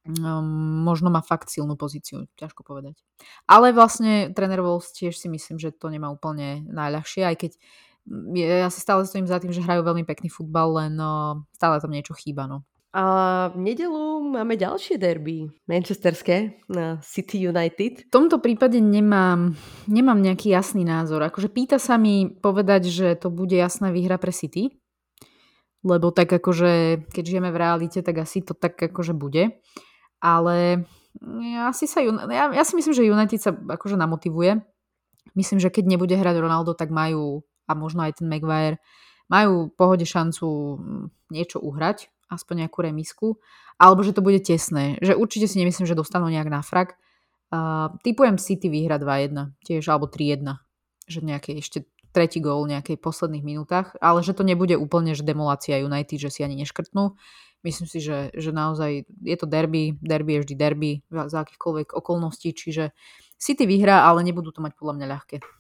[0.06, 3.00] um, možno má fakt silnú pozíciu, ťažko povedať.
[3.48, 7.52] Ale vlastne tréner Wolves tiež si myslím, že to nemá úplne najľahšie, aj keď
[8.34, 11.94] ja si stále stojím za tým, že hrajú veľmi pekný futbal, len no, stále tam
[11.94, 12.50] niečo chýba.
[12.50, 12.66] No.
[12.90, 13.06] A
[13.54, 18.10] v nedelu máme ďalšie derby, manchesterské, na City United.
[18.10, 19.54] V tomto prípade nemám,
[19.86, 21.22] nemám nejaký jasný názor.
[21.22, 24.74] Akože pýta sa mi povedať, že to bude jasná výhra pre City,
[25.86, 29.62] lebo tak akože, keď žijeme v realite, tak asi to tak akože bude.
[30.18, 30.90] Ale
[31.46, 34.66] ja, asi sa, ja, ja si myslím, že United sa akože namotivuje.
[35.38, 38.82] Myslím, že keď nebude hrať Ronaldo, tak majú, a možno aj ten Maguire,
[39.30, 40.50] majú pohode šancu
[40.82, 41.06] mm,
[41.38, 43.28] niečo uhrať aspoň nejakú remisku,
[43.82, 44.96] alebo že to bude tesné.
[45.02, 46.96] Že určite si nemyslím, že dostanú nejak na frak.
[47.50, 50.62] Uh, typujem City výhra 2-1, tiež, alebo 3-1.
[51.10, 55.22] Že nejaký ešte tretí gól v nejakej posledných minútach, ale že to nebude úplne že
[55.22, 57.18] demolácia United, že si ani neškrtnú.
[57.60, 62.56] Myslím si, že, že naozaj je to derby, derby je vždy derby za akýchkoľvek okolností,
[62.56, 62.96] čiže
[63.36, 65.59] City vyhrá, ale nebudú to mať podľa mňa ľahké.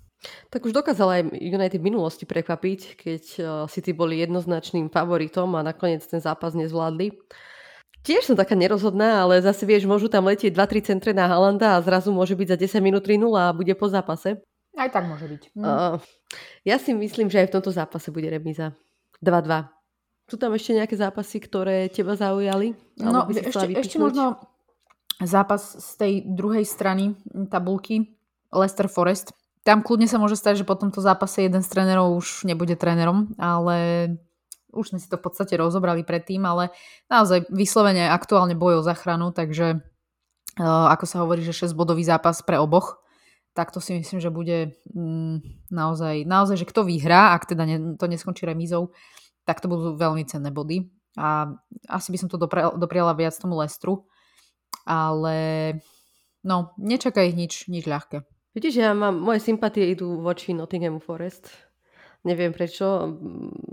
[0.51, 5.63] Tak už dokázala aj United v minulosti prekvapiť, keď eh, City boli jednoznačným favoritom a
[5.63, 7.15] nakoniec ten zápas nezvládli.
[7.99, 11.83] Tiež som taká nerozhodná, ale zase vieš, môžu tam letieť 2-3 centre na Halanda a
[11.83, 14.39] zrazu môže byť za 10 minút 3-0 a bude po zápase.
[14.79, 15.43] Aj tak môže byť.
[15.51, 15.63] Hm.
[15.63, 15.95] Uh,
[16.63, 18.71] ja si myslím, že aj v tomto zápase bude remíza.
[19.19, 19.67] 2-2.
[20.31, 22.77] Sú tam ešte nejaké zápasy, ktoré teba zaujali?
[23.01, 24.39] No, ešte, ešte možno
[25.19, 27.19] zápas z tej druhej strany
[27.51, 28.15] tabulky
[28.53, 29.35] Leicester Forest
[29.69, 33.37] tam kľudne sa môže stať, že po tomto zápase jeden z trénerov už nebude trénerom,
[33.37, 33.77] ale
[34.73, 36.73] už sme si to v podstate rozobrali predtým, ale
[37.05, 39.77] naozaj vyslovene aktuálne boj o záchranu, takže
[40.57, 42.97] uh, ako sa hovorí, že 6-bodový zápas pre oboch,
[43.53, 47.69] tak to si myslím, že bude mm, naozaj, naozaj, že kto vyhrá, ak teda
[48.01, 48.89] to neskončí remízou,
[49.45, 50.89] tak to budú veľmi cenné body.
[51.13, 51.53] A
[51.85, 52.41] asi by som to
[52.73, 54.09] dopriala viac tomu Lestru,
[54.81, 55.37] ale
[56.41, 58.25] no, nečakaj nič, nič ľahké.
[58.49, 61.53] Vidíš, ja mám, moje sympatie idú voči Nottingham Forest.
[62.25, 63.15] Neviem prečo.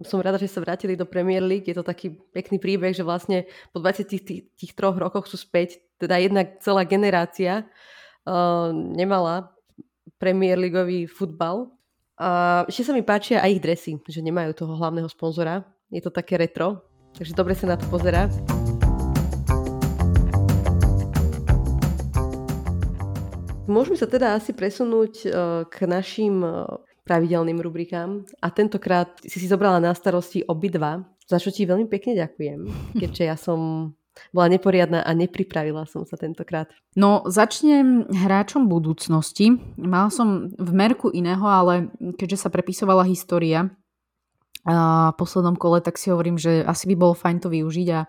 [0.07, 1.67] Som rada, že sa vrátili do Premier League.
[1.67, 5.83] Je to taký pekný príbeh, že vlastne po 23 rokoch sú späť.
[5.99, 7.67] Teda jedna celá generácia
[8.29, 9.51] uh, nemala
[10.23, 11.73] Premier Leagueový futbal.
[12.17, 15.67] A ešte sa mi páčia aj ich dresy, že nemajú toho hlavného sponzora.
[15.91, 16.81] Je to také retro,
[17.13, 18.31] takže dobre sa na to pozerá.
[23.67, 25.29] Môžeme sa teda asi presunúť e,
[25.67, 26.51] k našim e,
[27.03, 32.15] pravidelným rubrikám a tentokrát si si zobrala na starosti obidva, za čo ti veľmi pekne
[32.15, 32.61] ďakujem,
[33.03, 33.91] keďže ja som
[34.33, 36.73] bola neporiadna a nepripravila som sa tentokrát.
[36.97, 39.61] No, začnem hráčom budúcnosti.
[39.77, 43.69] Mala som v merku iného, ale keďže sa prepisovala história
[44.67, 48.09] a v poslednom kole, tak si hovorím, že asi by bolo fajn to využiť a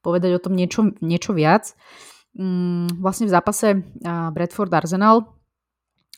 [0.00, 1.74] povedať o tom niečo, niečo viac.
[2.38, 5.34] Mm, vlastne v zápase Bradford Arsenal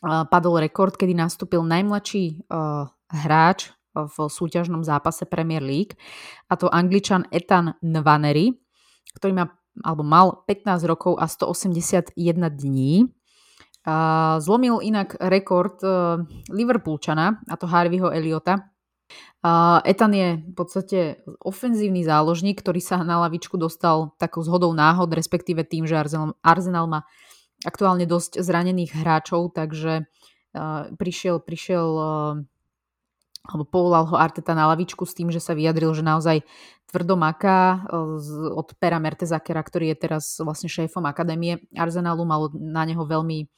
[0.01, 2.45] padol rekord, kedy nastúpil najmladší
[3.09, 5.99] hráč v súťažnom zápase Premier League
[6.47, 8.55] a to angličan Ethan Nwanery,
[9.17, 9.45] ktorý má
[9.83, 12.15] alebo mal 15 rokov a 181
[12.49, 13.07] dní.
[14.43, 15.79] Zlomil inak rekord
[16.51, 18.70] Liverpoolčana, a to Harveyho Eliota,
[19.41, 20.99] Uh, Etan je v podstate
[21.41, 26.85] ofenzívny záložník, ktorý sa na lavičku dostal takou zhodou náhod, respektíve tým, že Arsenal, Arsenal
[26.85, 27.09] má
[27.65, 32.33] aktuálne dosť zranených hráčov, takže uh, prišiel, prišiel uh,
[33.41, 36.45] alebo povolal ho Arteta na lavičku s tým, že sa vyjadril, že naozaj
[36.85, 37.81] tvrdo maká
[38.53, 43.49] od Pera Mertezakera, ktorý je teraz vlastne šéfom akadémie Arsenalu, mal na neho veľmi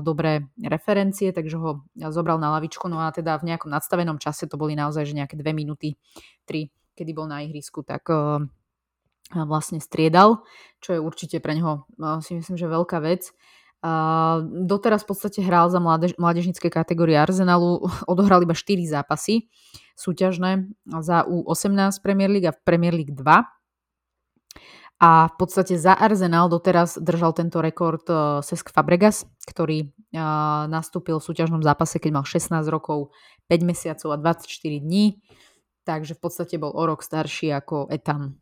[0.00, 2.88] dobré referencie, takže ho zobral na lavičku.
[2.88, 6.00] No a teda v nejakom nadstavenom čase, to boli naozaj že nejaké dve minúty,
[6.48, 8.40] tri, kedy bol na ihrisku, tak uh,
[9.36, 10.40] vlastne striedal,
[10.80, 13.28] čo je určite pre neho uh, si myslím, že veľká vec.
[13.84, 19.52] Uh, doteraz v podstate hral za mládež, mládežnické kategórie Arsenalu, odohral iba 4 zápasy
[19.96, 20.68] súťažné
[21.00, 23.55] za U18 Premier League a Premier League 2
[24.96, 31.20] a v podstate za Arsenal doteraz držal tento rekord uh, Cesc Fabregas, ktorý uh, nastúpil
[31.20, 33.12] v súťažnom zápase, keď mal 16 rokov,
[33.52, 34.48] 5 mesiacov a 24
[34.80, 35.20] dní.
[35.84, 38.40] Takže v podstate bol o rok starší ako Etan.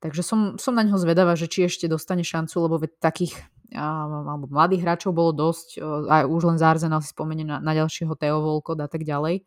[0.00, 3.36] Takže som, som na neho zvedavá, že či ešte dostane šancu, lebo veď takých
[3.76, 5.84] uh, alebo mladých hráčov bolo dosť.
[6.08, 9.44] Aj už len za Arsenal si spomeniem na, na ďalšieho Theo Volkod a tak ďalej.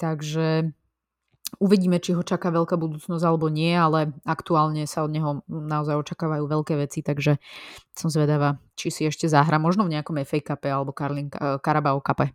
[0.00, 0.72] Takže
[1.62, 6.44] Uvidíme, či ho čaká veľká budúcnosť alebo nie, ale aktuálne sa od neho naozaj očakávajú
[6.50, 7.38] veľké veci, takže
[7.94, 12.02] som zvedavá, či si ešte zahra možno v nejakom FA Cup alebo Carling, eh, Carabao
[12.02, 12.28] Cup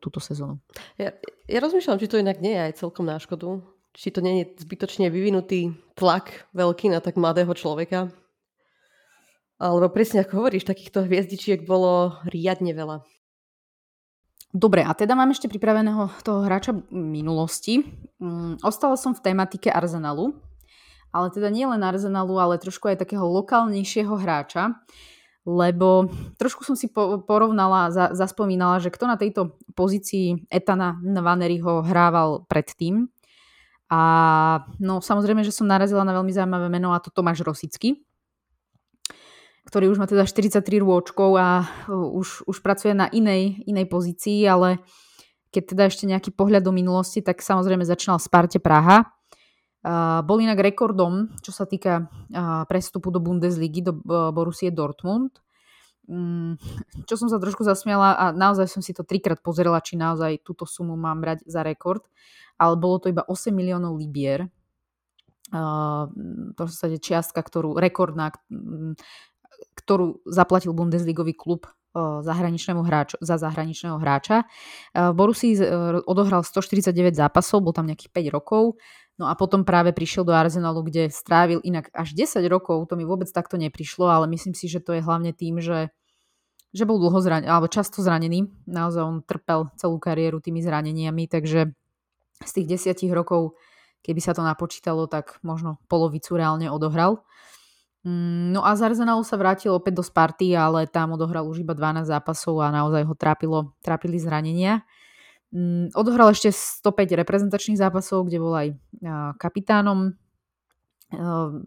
[0.00, 0.56] túto sezónu.
[0.96, 1.12] Ja,
[1.44, 3.60] ja rozmýšľam, či to inak nie je aj celkom na škodu.
[3.96, 8.12] Či to nie je zbytočne vyvinutý tlak veľký na tak mladého človeka.
[9.56, 13.00] Alebo presne ako hovoríš, takýchto hviezdičiek bolo riadne veľa.
[14.56, 17.84] Dobre, a teda mám ešte pripraveného toho hráča minulosti.
[18.16, 20.32] Um, ostala som v tematike Arsenalu,
[21.12, 24.80] ale teda nie len Arsenalu, ale trošku aj takého lokálnejšieho hráča,
[25.44, 26.08] lebo
[26.40, 32.48] trošku som si po, porovnala, za, zaspomínala, že kto na tejto pozícii Etana Nvaneryho hrával
[32.48, 33.12] predtým.
[33.92, 34.00] A
[34.80, 38.05] no samozrejme, že som narazila na veľmi zaujímavé meno a to Tomáš Rosický,
[39.66, 44.46] ktorý už má teda 43 rôčkov a uh, už, už pracuje na inej, inej pozícii,
[44.46, 44.78] ale
[45.50, 49.10] keď teda ešte nejaký pohľad do minulosti, tak samozrejme začínal v Sparte Praha.
[49.86, 53.92] Uh, bol inak rekordom, čo sa týka uh, prestupu do Bundesligy, do
[54.30, 55.42] Borussie Dortmund.
[56.06, 56.54] Um,
[57.10, 60.62] čo som sa trošku zasmiala a naozaj som si to trikrát pozerala, či naozaj túto
[60.62, 62.06] sumu mám brať za rekord,
[62.62, 64.46] ale bolo to iba 8 miliónov libier,
[66.56, 68.34] to je čiastka, ktorú rekordná,
[69.78, 74.44] ktorú zaplatil Bundesligový klub zahraničnému hráču, za zahraničného hráča.
[74.92, 75.56] V Borussii
[76.04, 78.76] odohral 149 zápasov, bol tam nejakých 5 rokov,
[79.16, 83.08] no a potom práve prišiel do Arsenalu, kde strávil inak až 10 rokov, to mi
[83.08, 85.88] vôbec takto neprišlo, ale myslím si, že to je hlavne tým, že
[86.76, 88.52] že bol dlho zranený, alebo často zranený.
[88.68, 91.72] Naozaj on trpel celú kariéru tými zraneniami, takže
[92.44, 93.56] z tých desiatich rokov,
[94.04, 97.24] keby sa to napočítalo, tak možno polovicu reálne odohral.
[98.06, 101.74] Mm, no a z Arsenalu sa vrátil opäť do Sparty, ale tam odohral už iba
[101.74, 104.86] 12 zápasov a naozaj ho trápilo, trápili zranenia.
[105.50, 108.68] Mm, odohral ešte 105 reprezentačných zápasov, kde bol aj
[109.42, 110.14] kapitánom.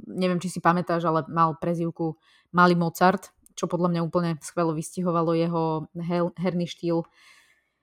[0.07, 2.15] Neviem, či si pamätáš, ale mal prezivku
[2.55, 5.91] Malý Mozart, čo podľa mňa úplne skvelo vystihovalo jeho
[6.39, 7.03] herný štýl.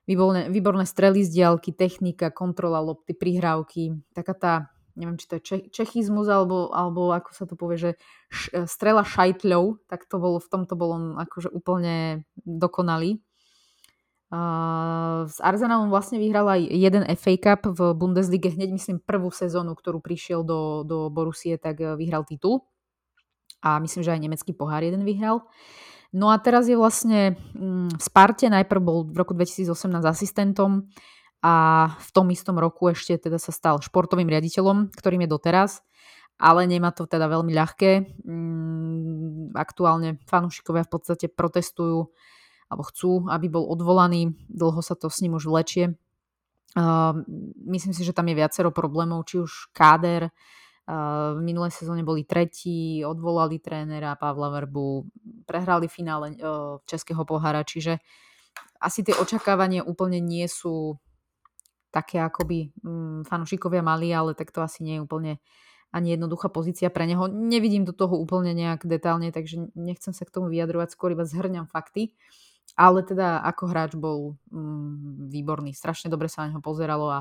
[0.09, 4.53] Výborné, výborné strely z diálky, technika, kontrola lopty, prihrávky, taká tá
[4.97, 7.91] neviem, či to je če- čechizmus, alebo, alebo ako sa to povie, že
[8.33, 13.21] š- strela šajtľov, tak to bolo, v tomto bol on akože úplne dokonalý.
[14.27, 19.71] Uh, s Arsenalom vlastne vyhral aj jeden FA Cup v Bundeslige, hneď myslím prvú sezónu,
[19.71, 22.67] ktorú prišiel do, do Borussie, tak eh, vyhral titul.
[23.63, 25.47] A myslím, že aj nemecký pohár jeden vyhral.
[26.11, 29.71] No a teraz je vlastne mm, v Sparte, najprv bol v roku 2018
[30.03, 30.91] asistentom,
[31.41, 31.53] a
[31.93, 35.71] v tom istom roku ešte teda sa stal športovým riaditeľom, ktorým je doteraz,
[36.37, 37.91] ale nemá to teda veľmi ľahké.
[38.25, 42.09] Mm, aktuálne fanúšikovia v podstate protestujú
[42.67, 44.35] alebo chcú, aby bol odvolaný.
[44.51, 45.95] Dlho sa to s ním už vlečie.
[46.75, 47.23] Uh,
[47.69, 50.29] myslím si, že tam je viacero problémov, či už káder,
[50.87, 55.03] Uh, v minulej sezóne boli tretí, odvolali trénera Pavla Verbu,
[55.43, 57.99] prehrali finále uh, Českého pohára, čiže
[58.79, 60.95] asi tie očakávania úplne nie sú
[61.91, 65.31] také akoby mm, fanúšikovia mali, ale tak to asi nie je úplne
[65.95, 67.31] ani jednoduchá pozícia pre neho.
[67.31, 71.67] Nevidím do toho úplne nejak detálne, takže nechcem sa k tomu vyjadrovať, skôr iba zhrňam
[71.67, 72.11] fakty.
[72.77, 77.19] Ale teda ako hráč bol mm, výborný, strašne dobre sa na neho pozeralo a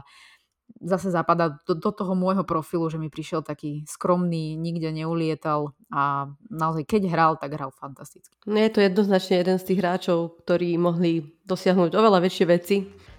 [0.81, 6.31] zase zapadá do, do toho môjho profilu, že mi prišiel taký skromný, nikde neulietal a
[6.51, 8.35] naozaj keď hral, tak hral fantasticky.
[8.47, 12.77] No je to jednoznačne jeden z tých hráčov, ktorí mohli dosiahnuť oveľa väčšie veci,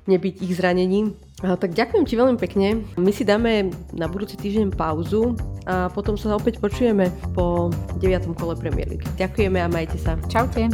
[0.07, 1.11] nebyť ich zranením.
[1.43, 2.87] Tak ďakujem ti veľmi pekne.
[2.95, 5.35] My si dáme na budúci týždeň pauzu
[5.67, 7.69] a potom sa opäť počujeme po
[7.99, 8.31] 9.
[8.39, 9.05] kole Premier League.
[9.19, 10.15] Ďakujeme a majte sa.
[10.31, 10.71] Čaute.